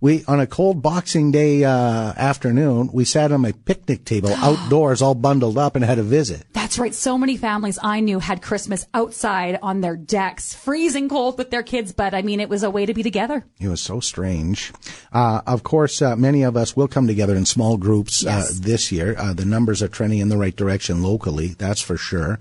[0.00, 5.02] We on a cold Boxing Day uh, afternoon, we sat on my picnic table outdoors,
[5.02, 6.44] all bundled up, and had a visit.
[6.52, 6.94] That's right.
[6.94, 11.62] So many families I knew had Christmas outside on their decks, freezing cold with their
[11.62, 13.44] kids, but I mean, it was a way to be together.
[13.60, 14.72] It was so strange.
[15.12, 18.50] Uh, of course, uh, many of us will come together in small groups Yes.
[18.50, 19.14] uh, this year.
[19.16, 22.38] Uh, the numbers are trending in the right direction locally, that's for sure.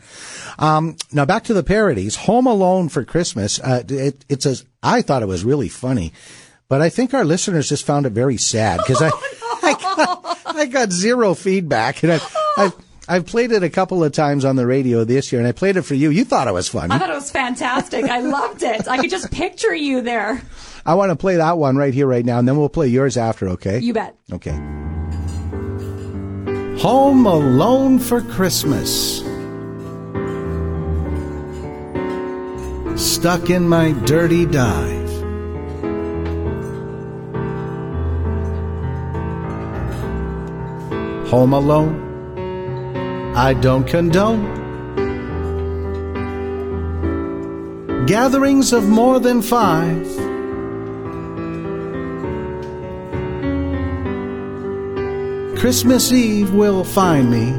[0.60, 2.16] Um, now back to the parodies.
[2.16, 3.60] Home Alone for Christmas.
[3.60, 4.56] Uh, it, it's a.
[4.84, 6.14] I thought it was really funny,
[6.68, 10.56] but I think our listeners just found it very sad because I, oh, I, got,
[10.56, 12.20] I got zero feedback, and I.
[12.58, 12.72] I
[13.08, 15.78] I've played it a couple of times on the radio this year, and I played
[15.78, 16.10] it for you.
[16.10, 16.92] You thought it was funny.
[16.92, 18.06] I thought it was fantastic.
[18.06, 18.88] I loved it.
[18.88, 20.42] I could just picture you there.
[20.86, 23.16] I want to play that one right here, right now, and then we'll play yours
[23.16, 23.78] after, okay?
[23.80, 24.16] You bet.
[24.34, 24.56] Okay.
[26.82, 29.20] Home Alone for Christmas.
[33.00, 35.05] Stuck in my dirty dive.
[41.30, 42.06] Home Alone.
[43.36, 44.46] I don't condone.
[48.06, 50.06] Gatherings of more than five.
[55.58, 57.52] Christmas Eve will find me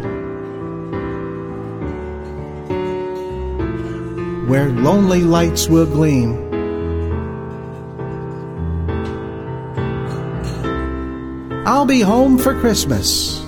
[4.48, 6.36] where lonely lights will gleam.
[11.66, 13.45] I'll be home for Christmas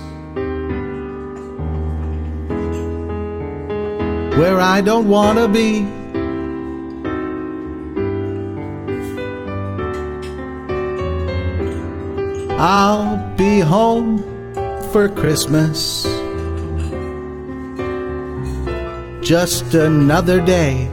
[4.39, 5.85] where I don't want to be.
[12.57, 14.23] I'll be home
[14.93, 16.03] for Christmas.
[19.21, 20.87] Just another day.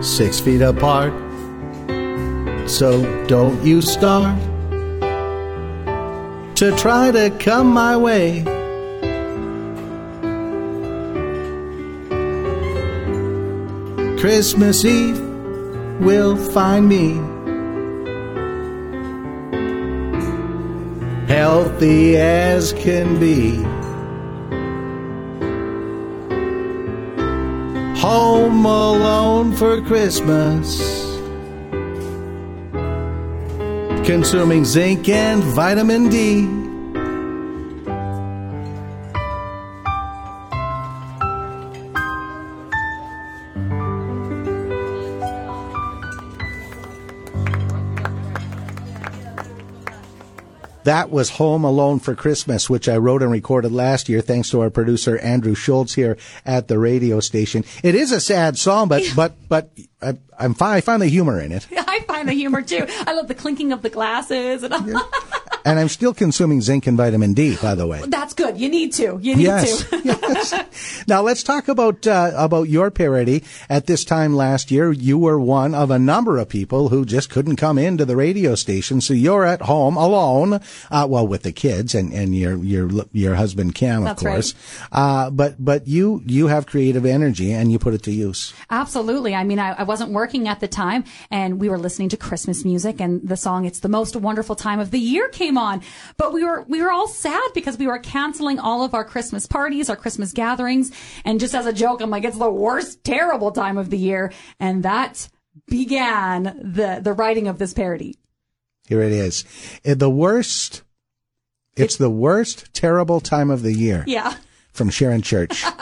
[0.00, 1.12] Six feet apart.
[2.70, 4.38] So don't you start
[6.58, 8.42] to try to come my way.
[14.18, 15.20] Christmas Eve
[16.00, 17.14] will find me
[21.28, 23.54] healthy as can be.
[28.00, 30.97] Home alone for Christmas,
[34.08, 36.57] consuming zinc and vitamin D.
[50.88, 54.62] That was Home Alone for Christmas, which I wrote and recorded last year, thanks to
[54.62, 57.62] our producer Andrew Schultz here at the radio station.
[57.82, 59.70] It is a sad song, but but but
[60.00, 62.86] I, I'm fi- I find the humor in it, I find the humor too.
[62.88, 64.72] I love the clinking of the glasses, and
[65.64, 67.56] and I'm still consuming zinc and vitamin D.
[67.60, 68.58] By the way, that's good.
[68.58, 69.18] You need to.
[69.22, 71.04] You need Yes, to.
[71.08, 73.44] now let's talk about uh, about your parody.
[73.68, 77.30] At this time last year, you were one of a number of people who just
[77.30, 80.60] couldn't come into the radio station, so you're at home alone.
[80.90, 84.32] Uh, well, with the kids and, and your your your husband Cam, of That's right.
[84.34, 84.54] course.
[84.92, 88.52] Uh, but but you you have creative energy and you put it to use.
[88.70, 89.34] Absolutely.
[89.34, 92.64] I mean, I, I wasn't working at the time and we were listening to Christmas
[92.64, 95.82] music and the song It's the Most Wonderful Time of the Year came on.
[96.16, 99.46] But we were, we were all sad because we were canceling all of our Christmas
[99.46, 100.90] parties, our Christmas gatherings.
[101.24, 104.32] And just as a joke, I'm like, it's the worst, terrible time of the year.
[104.60, 105.28] And that
[105.68, 108.16] began the, the writing of this parody.
[108.88, 109.44] Here it is.
[109.86, 110.82] Uh, The worst.
[111.76, 114.02] It's the worst terrible time of the year.
[114.06, 114.34] Yeah.
[114.72, 115.64] From Sharon Church.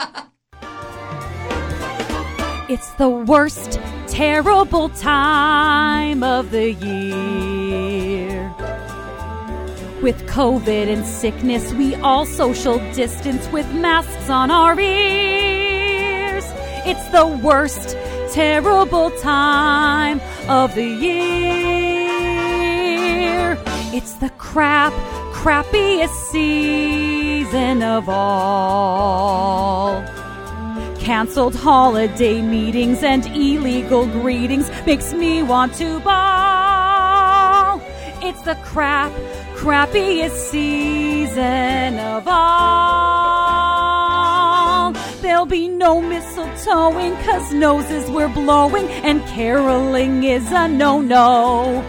[2.69, 7.66] It's the worst, terrible time of the year.
[10.01, 16.45] With COVID and sickness, we all social distance with masks on our ears.
[16.85, 17.97] It's the worst,
[18.31, 21.97] terrible time of the year.
[23.91, 24.93] It's the crap,
[25.33, 30.03] crappiest season of all.
[30.99, 37.81] Canceled holiday meetings and illegal greetings makes me want to bawl.
[38.21, 39.11] It's the crap,
[39.57, 43.47] crappiest season of all.
[45.21, 51.83] There'll be no mistletoeing, cause noses we're blowing, and caroling is a no no.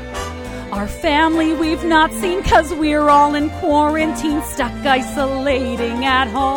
[0.72, 6.48] Our family we've not seen, cause we're all in quarantine, stuck isolating at home.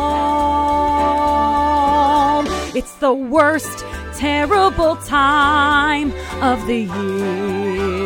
[2.74, 3.84] It's the worst,
[4.14, 8.01] terrible time of the year.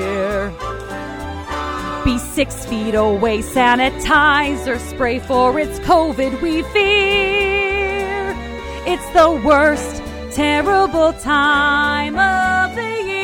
[2.36, 8.34] Six feet away, sanitizer spray for its COVID we fear.
[8.84, 13.22] It's the worst, terrible time of the year.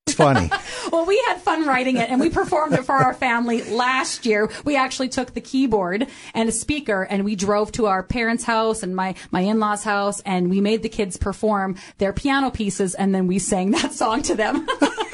[0.09, 0.51] It's funny.
[0.91, 4.51] Well, we had fun writing it and we performed it for our family last year.
[4.65, 8.83] We actually took the keyboard and a speaker and we drove to our parents' house
[8.83, 13.15] and my, my in-laws house and we made the kids perform their piano pieces and
[13.15, 14.67] then we sang that song to them.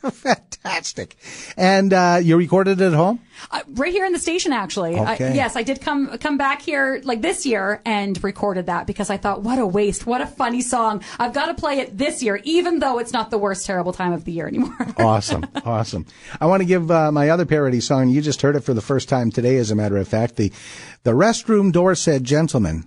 [0.10, 1.16] Fantastic.
[1.58, 3.20] And uh, you recorded it at home?
[3.50, 4.98] Uh, right here in the station, actually.
[4.98, 5.28] Okay.
[5.28, 9.10] I, yes, I did come come back here like this year and recorded that because
[9.10, 11.02] I thought, what a waste, what a funny song.
[11.18, 14.12] I've got to play it this year, even though it's not the worst terrible time
[14.12, 14.74] of the year anymore.
[14.96, 16.06] awesome, awesome.
[16.40, 18.08] I want to give uh, my other parody song.
[18.08, 20.36] You just heard it for the first time today, as a matter of fact.
[20.36, 20.50] The
[21.02, 22.86] the restroom door said, "Gentlemen."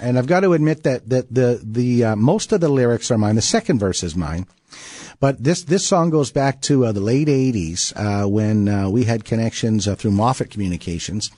[0.00, 3.18] And I've got to admit that that the the uh, most of the lyrics are
[3.18, 3.34] mine.
[3.34, 4.46] The second verse is mine.
[5.18, 9.04] But this this song goes back to uh, the late '80s uh, when uh, we
[9.04, 11.30] had connections uh, through Moffat Communications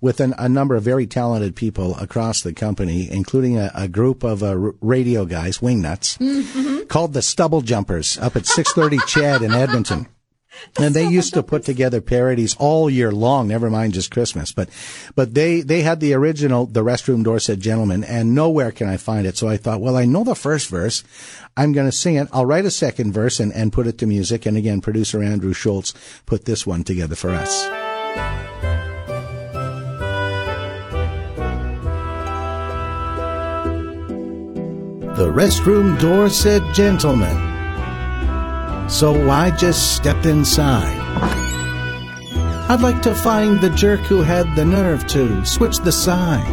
[0.00, 4.24] with an, a number of very talented people across the company, including a, a group
[4.24, 6.86] of uh, r- radio guys, wingnuts, mm-hmm.
[6.86, 10.08] called the Stubble Jumpers, up at 630 CHED in Edmonton.
[10.78, 14.52] And they used to put together parodies all year long, never mind just Christmas.
[14.52, 14.68] But,
[15.14, 18.96] but they, they had the original, the restroom door said gentlemen," and nowhere can I
[18.96, 19.36] find it.
[19.36, 21.04] So I thought, well, I know the first verse.
[21.56, 22.28] I'm going to sing it.
[22.32, 24.46] I'll write a second verse and, and put it to music.
[24.46, 25.92] And again, producer Andrew Schultz
[26.26, 27.68] put this one together for us.
[35.16, 37.49] The restroom door said gentleman.
[38.90, 40.98] So I just stepped inside.
[42.68, 46.44] I'd like to find the jerk who had the nerve to switch the sign.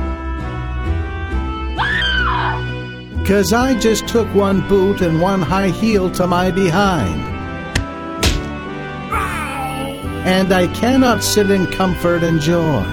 [3.25, 7.21] Cause I just took one boot and one high heel to my behind.
[10.25, 12.83] And I cannot sit in comfort and joy.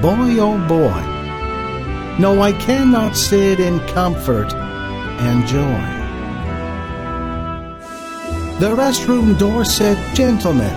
[0.00, 1.02] Boy, oh boy.
[2.18, 5.95] No, I cannot sit in comfort and joy.
[8.58, 10.72] The restroom door said gentlemen.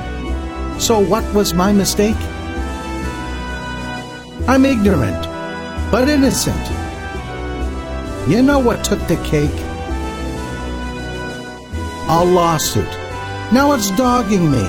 [0.82, 2.18] So what was my mistake?
[4.50, 5.24] I'm ignorant,
[5.90, 6.60] but innocent.
[8.28, 9.60] You know what took the cake?
[12.10, 12.84] A lawsuit.
[13.54, 14.66] Now it's dogging me.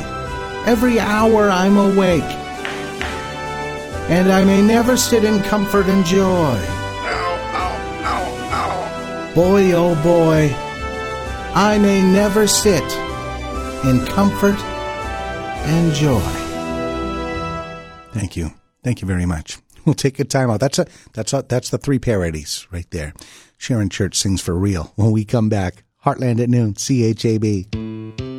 [0.67, 2.23] Every hour I'm awake.
[4.09, 6.59] And I may never sit in comfort and joy.
[9.35, 10.55] Boy, oh boy,
[11.55, 12.83] I may never sit
[13.85, 14.59] in comfort
[15.67, 16.21] and joy.
[18.13, 18.53] Thank you.
[18.83, 19.59] Thank you very much.
[19.87, 20.61] We'll take a time out.
[20.61, 23.15] That's a that's a, that's the three parodies right there.
[23.57, 24.93] Sharon Church sings for real.
[24.97, 28.30] When we come back, Heartland at noon, CHAB.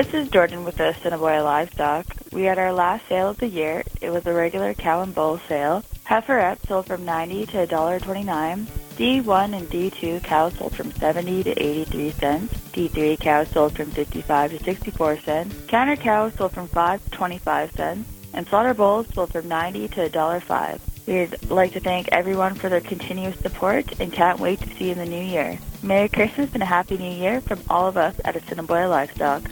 [0.00, 2.06] This is Jordan with the Assiniboia Livestock.
[2.32, 3.82] We had our last sale of the year.
[4.00, 5.84] It was a regular cow and bull sale.
[6.06, 8.64] Heiferette sold from 90 to $1.29.
[8.96, 12.54] D1 and D2 cows sold from 70 to 83 cents.
[12.72, 15.54] D3 cows sold from 55 to 64 cents.
[15.66, 18.10] Canner cows sold from 5 to 25 cents.
[18.32, 20.80] And slaughter bulls sold from 90 to $1.05.
[21.06, 24.92] We'd like to thank everyone for their continuous support and can't wait to see you
[24.92, 25.58] in the new year.
[25.82, 29.42] Merry Christmas and a Happy New Year from all of us at Assiniboia Livestock.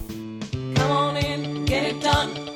[1.69, 2.48] Get it done.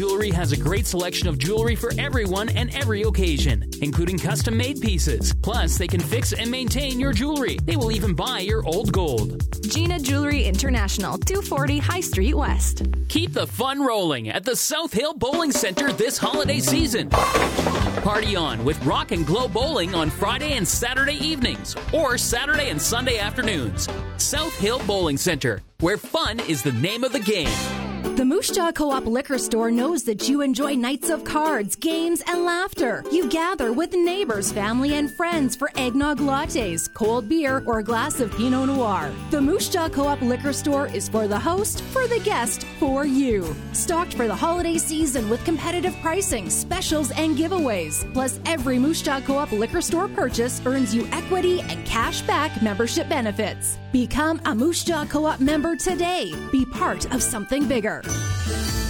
[0.00, 4.80] Jewelry has a great selection of jewelry for everyone and every occasion, including custom made
[4.80, 5.34] pieces.
[5.42, 7.58] Plus, they can fix and maintain your jewelry.
[7.64, 9.42] They will even buy your old gold.
[9.62, 12.82] Gina Jewelry International, 240 High Street West.
[13.08, 17.10] Keep the fun rolling at the South Hill Bowling Center this holiday season.
[17.10, 22.80] Party on with Rock and Glow Bowling on Friday and Saturday evenings or Saturday and
[22.80, 23.86] Sunday afternoons.
[24.16, 28.09] South Hill Bowling Center, where fun is the name of the game.
[28.20, 32.22] The Moose Jaw Co op liquor store knows that you enjoy nights of cards, games,
[32.26, 33.02] and laughter.
[33.10, 38.20] You gather with neighbors, family, and friends for eggnog lattes, cold beer, or a glass
[38.20, 39.10] of Pinot Noir.
[39.30, 43.06] The Moose Jaw Co op liquor store is for the host, for the guest, for
[43.06, 43.56] you.
[43.72, 48.04] Stocked for the holiday season with competitive pricing, specials, and giveaways.
[48.12, 52.60] Plus, every Moose Jaw Co op liquor store purchase earns you equity and cash back
[52.60, 53.78] membership benefits.
[53.92, 56.34] Become a Moose Jaw Co op member today.
[56.52, 58.02] Be part of something bigger.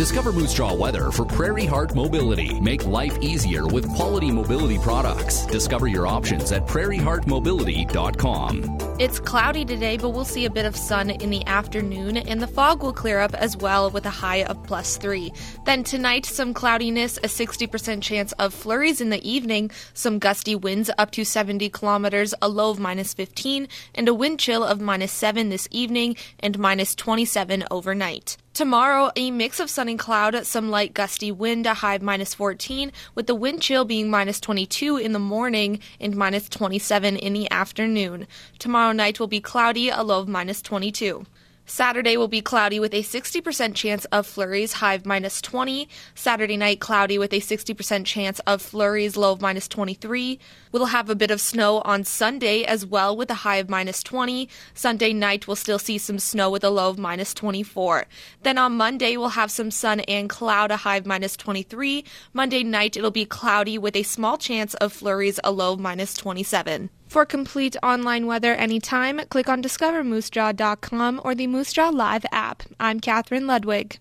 [0.00, 2.58] Discover Moose Jaw weather for Prairie Heart Mobility.
[2.58, 5.44] Make life easier with quality mobility products.
[5.44, 8.78] Discover your options at prairieheartmobility.com.
[8.98, 12.46] It's cloudy today, but we'll see a bit of sun in the afternoon, and the
[12.46, 15.34] fog will clear up as well with a high of plus three.
[15.66, 20.90] Then tonight, some cloudiness, a 60% chance of flurries in the evening, some gusty winds
[20.96, 25.12] up to 70 kilometers, a low of minus 15, and a wind chill of minus
[25.12, 28.38] 7 this evening and minus 27 overnight.
[28.60, 32.34] Tomorrow, a mix of sun and cloud, some light gusty wind, a high of minus
[32.34, 37.32] 14, with the wind chill being minus 22 in the morning and minus 27 in
[37.32, 38.26] the afternoon.
[38.58, 41.24] Tomorrow night will be cloudy, a low of minus 22.
[41.70, 45.88] Saturday will be cloudy with a 60% chance of flurries, high of minus 20.
[46.16, 50.40] Saturday night, cloudy with a 60% chance of flurries, low of minus 23.
[50.72, 54.02] We'll have a bit of snow on Sunday as well with a high of minus
[54.02, 54.48] 20.
[54.74, 58.06] Sunday night, we'll still see some snow with a low of minus 24.
[58.42, 62.04] Then on Monday, we'll have some sun and cloud, a high of minus 23.
[62.32, 66.14] Monday night, it'll be cloudy with a small chance of flurries, a low of minus
[66.14, 66.90] 27.
[67.10, 72.62] For complete online weather anytime, click on discovermoosejaw.com or the Moose Jaw Live app.
[72.78, 73.98] I'm Catherine Ludwig.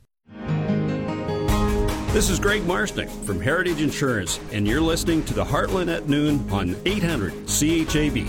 [2.14, 6.48] This is Greg Marsnick from Heritage Insurance, and you're listening to the Heartland at Noon
[6.52, 8.28] on 800 CHAB.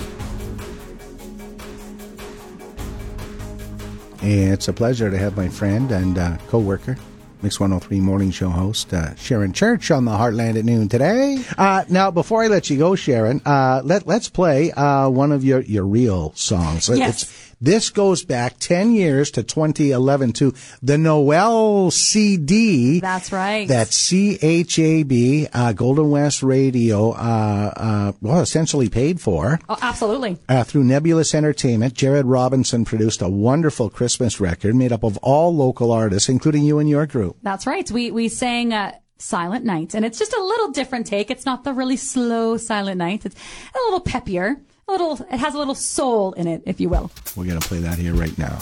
[4.22, 6.96] It's a pleasure to have my friend and uh, co worker,
[7.42, 11.42] Mix 103 morning show host, uh, Sharon Church on the Heartland at noon today.
[11.56, 15.42] Uh, now, before I let you go, Sharon, uh, let, let's play uh, one of
[15.42, 16.90] your, your real songs.
[16.90, 17.22] Yes.
[17.22, 23.00] It's, this goes back 10 years to 2011 to the Noel CD.
[23.00, 23.68] That's right.
[23.68, 29.60] That CHAB, uh, Golden West Radio, uh, uh, well, essentially paid for.
[29.68, 30.38] Oh, absolutely.
[30.48, 35.54] Uh, through Nebulous Entertainment, Jared Robinson produced a wonderful Christmas record made up of all
[35.54, 37.36] local artists, including you and your group.
[37.42, 37.90] That's right.
[37.90, 41.30] We we sang uh, Silent Night, and it's just a little different take.
[41.30, 43.26] It's not the really slow Silent Night.
[43.26, 44.56] It's a little peppier.
[44.90, 45.20] Little.
[45.30, 47.12] It has a little soul in it, if you will.
[47.36, 48.58] We're going to play that here right now.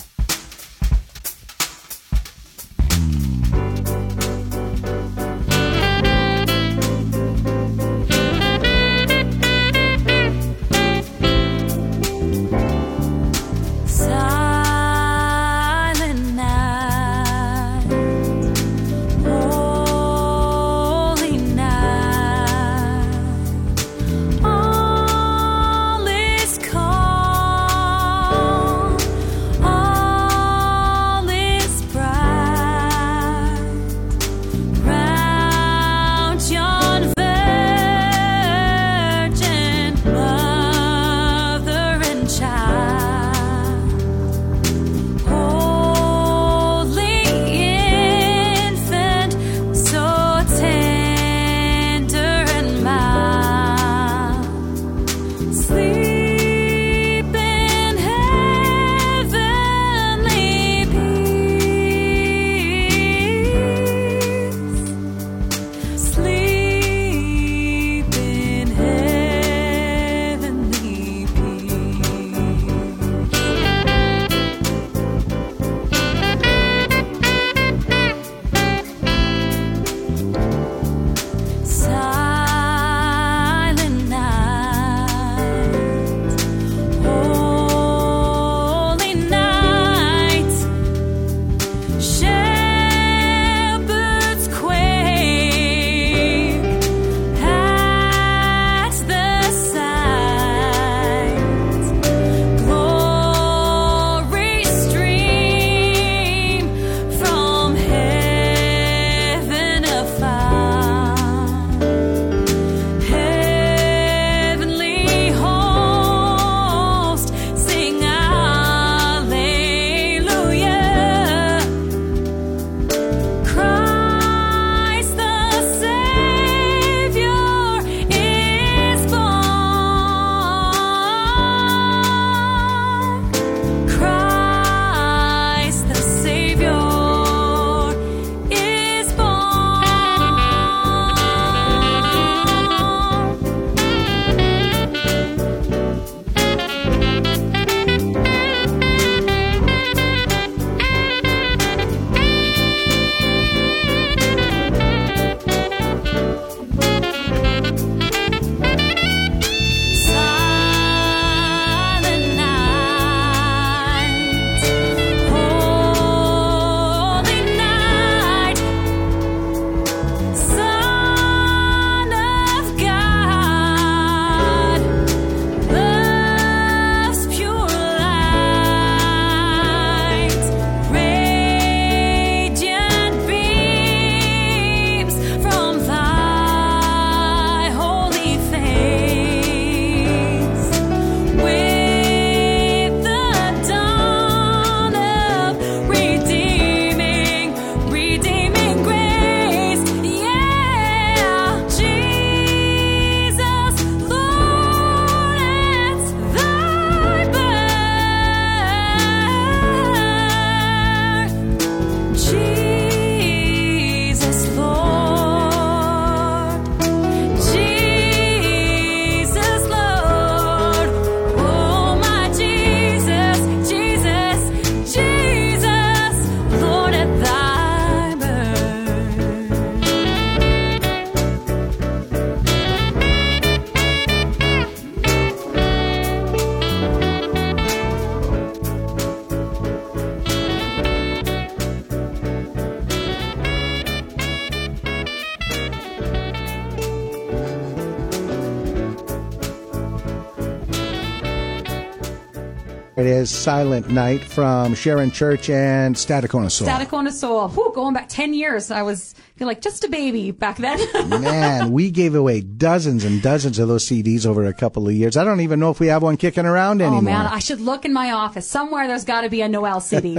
[252.99, 256.67] It is Silent Night from Sharon Church and Staticona Soul.
[256.67, 257.49] Staticona Soul.
[257.49, 260.81] Whew, going back 10 years, I was like just a baby back then.
[261.09, 265.17] Man, we gave away dozens and dozens of those CDs over a couple of years.
[265.17, 266.99] I don't even know if we have one kicking around anymore.
[266.99, 268.51] Oh, man, I should look in my office.
[268.51, 270.19] Somewhere there's got to be a Noel CD.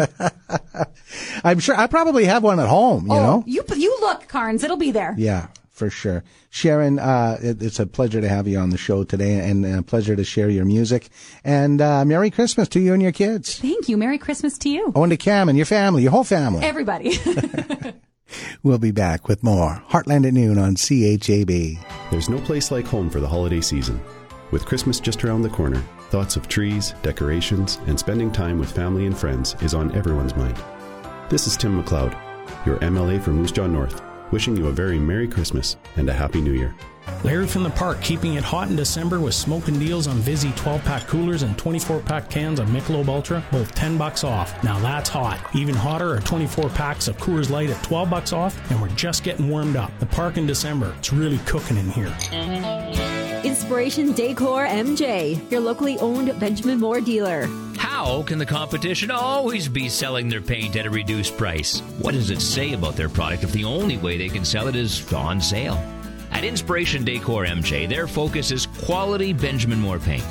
[1.43, 3.43] I'm sure I probably have one at home, you oh, know?
[3.45, 4.63] You, you look, Carnes.
[4.63, 5.15] It'll be there.
[5.17, 5.47] Yeah
[5.80, 6.23] for sure.
[6.49, 9.82] Sharon, uh, it, it's a pleasure to have you on the show today and a
[9.82, 11.07] pleasure to share your music.
[11.43, 13.57] And uh, Merry Christmas to you and your kids.
[13.57, 13.97] Thank you.
[13.97, 14.91] Merry Christmas to you.
[14.93, 16.63] Oh, and to Cam and your family, your whole family.
[16.63, 17.17] Everybody.
[18.63, 21.80] we'll be back with more Heartland at Noon on CHAB.
[22.11, 23.99] There's no place like home for the holiday season.
[24.51, 29.05] With Christmas just around the corner, thoughts of trees, decorations, and spending time with family
[29.05, 30.61] and friends is on everyone's mind.
[31.30, 32.17] This is Tim McLeod,
[32.65, 36.41] your MLA for Moose Jaw North wishing you a very Merry Christmas and a Happy
[36.41, 36.75] New Year.
[37.23, 40.84] Larry from the Park keeping it hot in December with smoking deals on Vizzy 12
[40.84, 44.63] pack coolers and 24 pack cans of Michelob Ultra, both 10 bucks off.
[44.63, 45.39] Now that's hot.
[45.53, 49.23] Even hotter are 24 packs of Coors Light at 12 bucks off, and we're just
[49.23, 49.91] getting warmed up.
[49.99, 52.15] The Park in December, it's really cooking in here.
[53.44, 57.48] Inspiration Decor MJ, your locally owned Benjamin Moore dealer.
[57.78, 61.80] How can the competition always be selling their paint at a reduced price?
[62.00, 64.76] What does it say about their product if the only way they can sell it
[64.76, 65.76] is on sale?
[66.32, 70.26] At Inspiration Decor MJ, their focus is quality Benjamin Moore paint.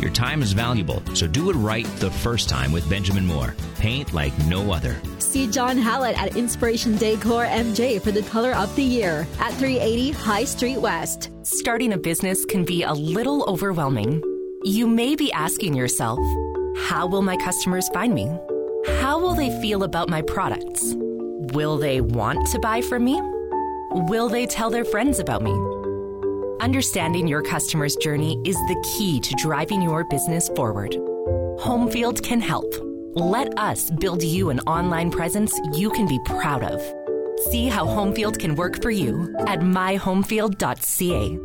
[0.00, 3.54] Your time is valuable, so do it right the first time with Benjamin Moore.
[3.78, 4.96] Paint like no other
[5.30, 10.10] see John Hallett at Inspiration Decor MJ for the color of the year at 380
[10.10, 11.30] High Street West.
[11.42, 14.20] Starting a business can be a little overwhelming.
[14.64, 16.18] You may be asking yourself,
[16.88, 18.26] how will my customers find me?
[19.00, 20.94] How will they feel about my products?
[21.54, 23.20] Will they want to buy from me?
[24.10, 25.52] Will they tell their friends about me?
[26.60, 30.90] Understanding your customer's journey is the key to driving your business forward.
[31.60, 32.89] Homefield can help.
[33.14, 36.80] Let us build you an online presence you can be proud of.
[37.50, 41.38] See how Homefield can work for you at myhomefield.ca.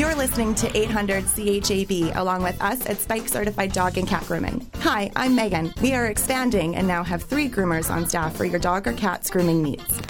[0.00, 4.66] You're listening to 800 CHAB along with us at Spike Certified Dog and Cat Grooming.
[4.76, 5.74] Hi, I'm Megan.
[5.82, 9.28] We are expanding and now have three groomers on staff for your dog or cat's
[9.28, 10.00] grooming needs.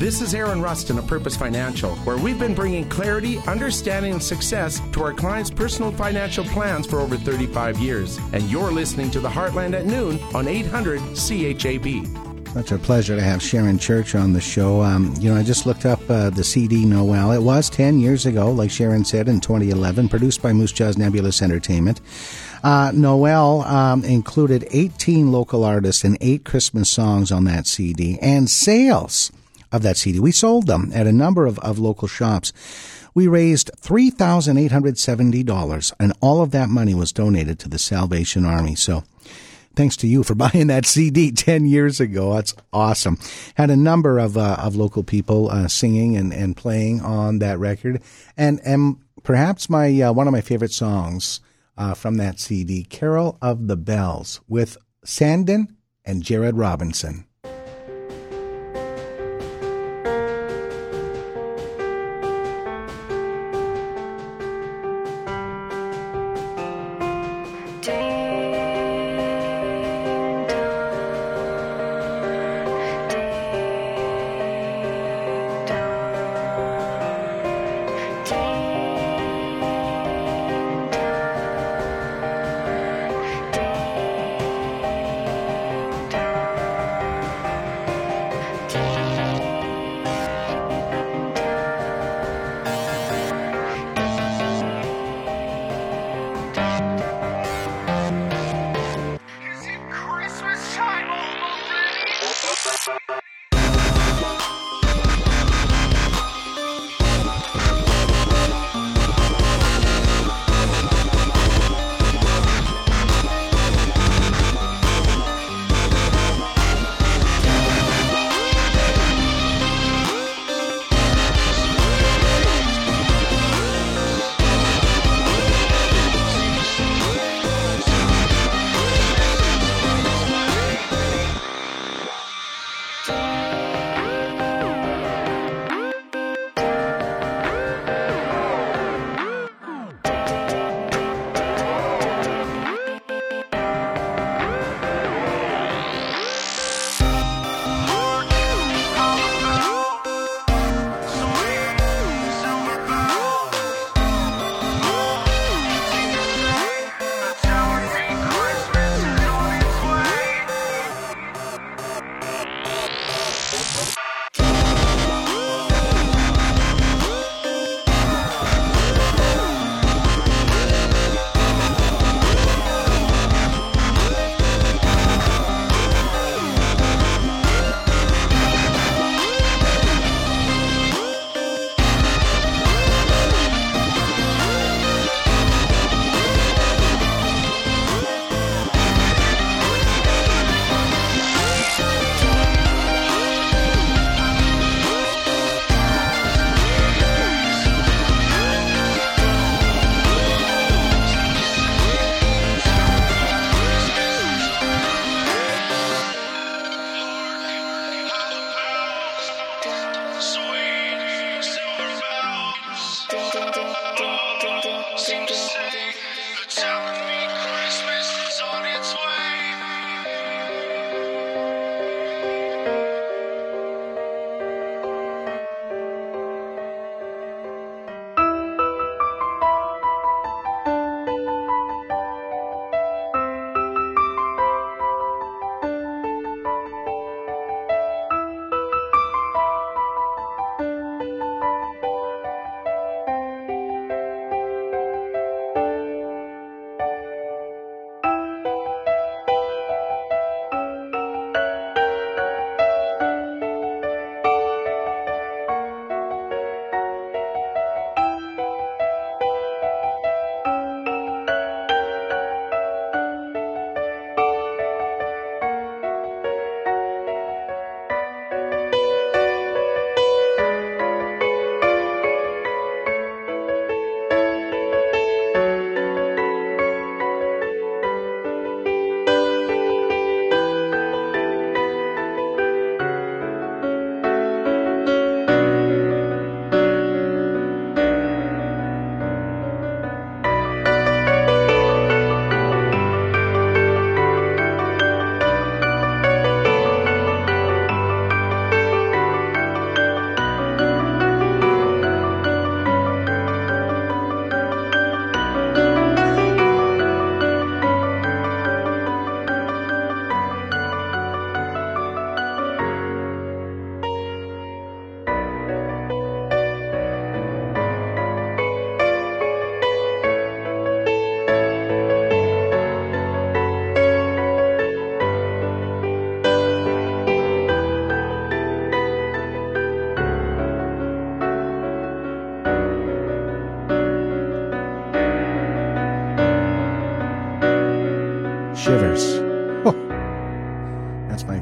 [0.00, 4.80] This is Aaron Rustin of Purpose Financial, where we've been bringing clarity, understanding, and success
[4.92, 8.18] to our clients' personal financial plans for over 35 years.
[8.32, 12.06] And you're listening to The Heartland at noon on 800 CHAB.
[12.54, 14.80] Such a pleasure to have Sharon Church on the show.
[14.80, 17.32] Um, you know, I just looked up uh, the CD Noel.
[17.32, 21.42] It was 10 years ago, like Sharon said, in 2011, produced by Moose Jaws Nebulous
[21.42, 22.00] Entertainment.
[22.64, 28.48] Uh, Noel um, included 18 local artists and eight Christmas songs on that CD and
[28.48, 29.30] sales
[29.72, 30.20] of that CD.
[30.20, 32.52] We sold them at a number of, of local shops.
[33.14, 38.74] We raised $3,870, and all of that money was donated to the Salvation Army.
[38.76, 39.04] So,
[39.74, 42.34] thanks to you for buying that CD 10 years ago.
[42.34, 43.18] That's awesome.
[43.54, 47.58] Had a number of, uh, of local people uh, singing and, and playing on that
[47.58, 48.00] record.
[48.36, 51.40] And, and perhaps my uh, one of my favorite songs
[51.76, 57.26] uh, from that CD, Carol of the Bells, with Sandin and Jared Robinson.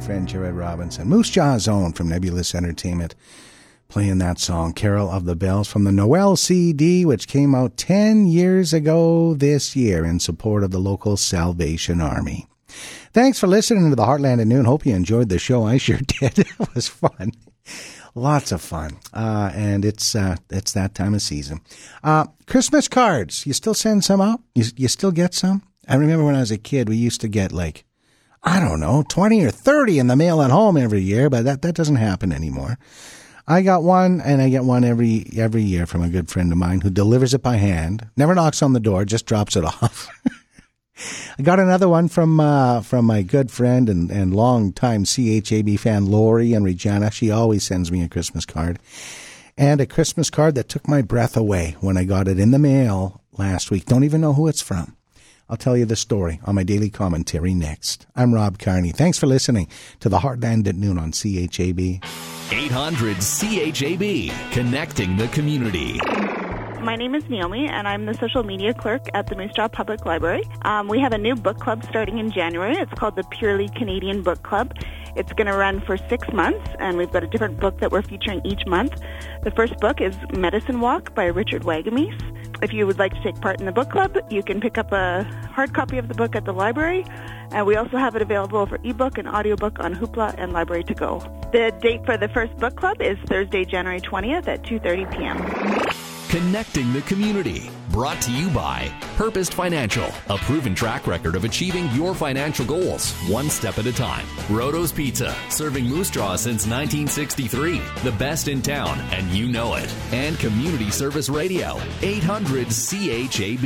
[0.09, 1.07] Friend Jared Robinson.
[1.07, 3.15] Moose Jaw Zone from Nebulous Entertainment
[3.89, 8.27] playing that song, Carol of the Bells, from the Noel CD, which came out 10
[8.27, 12.49] years ago this year in support of the local Salvation Army.
[13.13, 14.65] Thanks for listening to the Heartland at Noon.
[14.65, 15.65] Hope you enjoyed the show.
[15.67, 16.39] I sure did.
[16.39, 17.33] it was fun.
[18.15, 18.97] Lots of fun.
[19.13, 21.61] Uh, and it's, uh, it's that time of season.
[22.03, 23.45] Uh, Christmas cards.
[23.45, 24.41] You still send some out?
[24.55, 25.65] You, you still get some?
[25.87, 27.85] I remember when I was a kid, we used to get like,
[28.43, 31.63] I don't know, 20 or 30 in the mail at home every year, but that,
[31.63, 32.79] that doesn't happen anymore.
[33.51, 36.59] I got one, and I get one every every year from a good friend of
[36.59, 38.07] mine who delivers it by hand.
[38.15, 40.09] Never knocks on the door, just drops it off.
[41.39, 46.07] I got another one from uh, from my good friend and and longtime CHAB fan
[46.07, 47.11] Lori and Regina.
[47.11, 48.81] She always sends me a Christmas card,
[49.57, 52.59] and a Christmas card that took my breath away when I got it in the
[52.59, 53.87] mail last week.
[53.87, 54.95] Don't even know who it's from.
[55.51, 58.07] I'll tell you the story on my daily commentary next.
[58.15, 58.93] I'm Rob Carney.
[58.93, 59.69] Thanks for listening
[60.01, 62.01] to the Heartland at noon on CHAB.
[62.51, 65.99] 800 CHAB, connecting the community.
[66.83, 70.07] My name is Naomi, and I'm the social media clerk at the Moose Jaw Public
[70.07, 70.45] Library.
[70.63, 72.77] Um, we have a new book club starting in January.
[72.77, 74.73] It's called the Purely Canadian Book Club.
[75.17, 78.03] It's going to run for six months, and we've got a different book that we're
[78.03, 78.93] featuring each month.
[79.43, 82.63] The first book is Medicine Walk by Richard Wagamese.
[82.63, 84.93] If you would like to take part in the book club, you can pick up
[84.93, 87.05] a hard copy of the book at the library.
[87.51, 90.95] And we also have it available for ebook and audiobook on Hoopla and Library to
[90.95, 91.19] Go.
[91.53, 96.08] The date for the first book club is Thursday, January 20th at 2:30 p.m.
[96.29, 97.71] Connecting the community.
[97.89, 103.13] Brought to you by Purpose Financial, a proven track record of achieving your financial goals
[103.31, 104.27] one step at a time.
[104.51, 107.81] Roto's Pizza, serving Moose Jaw since 1963.
[108.03, 109.91] The best in town, and you know it.
[110.13, 113.65] And Community Service Radio, 800 CHAB.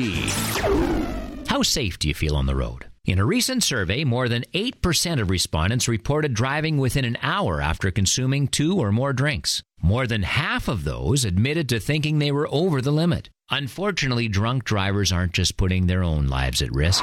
[1.48, 2.86] How safe do you feel on the road?
[3.04, 7.90] In a recent survey, more than 8% of respondents reported driving within an hour after
[7.90, 9.64] consuming two or more drinks.
[9.84, 13.30] More than half of those admitted to thinking they were over the limit.
[13.50, 17.02] Unfortunately, drunk drivers aren't just putting their own lives at risk.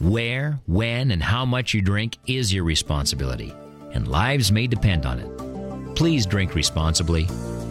[0.00, 3.52] Where, when, and how much you drink is your responsibility,
[3.92, 5.94] and lives may depend on it.
[5.94, 7.26] Please drink responsibly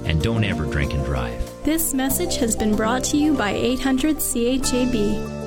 [0.05, 1.41] and don't ever drink and drive.
[1.63, 5.40] This message has been brought to you by 800 CHAB.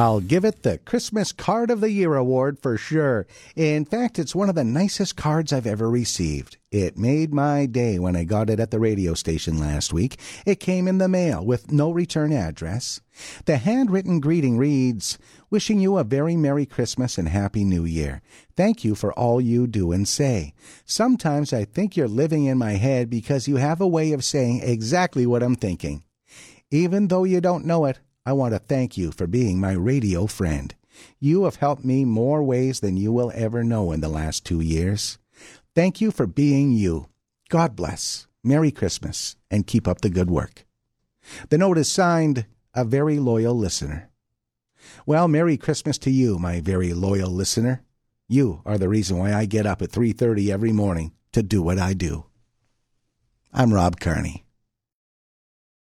[0.00, 3.26] I'll give it the Christmas Card of the Year award for sure.
[3.54, 6.56] In fact, it's one of the nicest cards I've ever received.
[6.70, 10.18] It made my day when I got it at the radio station last week.
[10.46, 13.02] It came in the mail with no return address.
[13.44, 15.18] The handwritten greeting reads,
[15.50, 18.22] Wishing you a very Merry Christmas and Happy New Year.
[18.56, 20.54] Thank you for all you do and say.
[20.86, 24.62] Sometimes I think you're living in my head because you have a way of saying
[24.62, 26.04] exactly what I'm thinking.
[26.70, 30.26] Even though you don't know it, I want to thank you for being my radio
[30.26, 30.74] friend.
[31.18, 34.60] You have helped me more ways than you will ever know in the last two
[34.60, 35.18] years.
[35.74, 37.08] Thank you for being you.
[37.48, 38.26] God bless.
[38.42, 40.64] Merry Christmas, and keep up the good work.
[41.50, 44.10] The note is signed, A Very Loyal Listener.
[45.04, 47.82] Well, Merry Christmas to you, my very loyal listener.
[48.28, 51.78] You are the reason why I get up at 3:30 every morning to do what
[51.78, 52.24] I do.
[53.52, 54.44] I'm Rob Carney.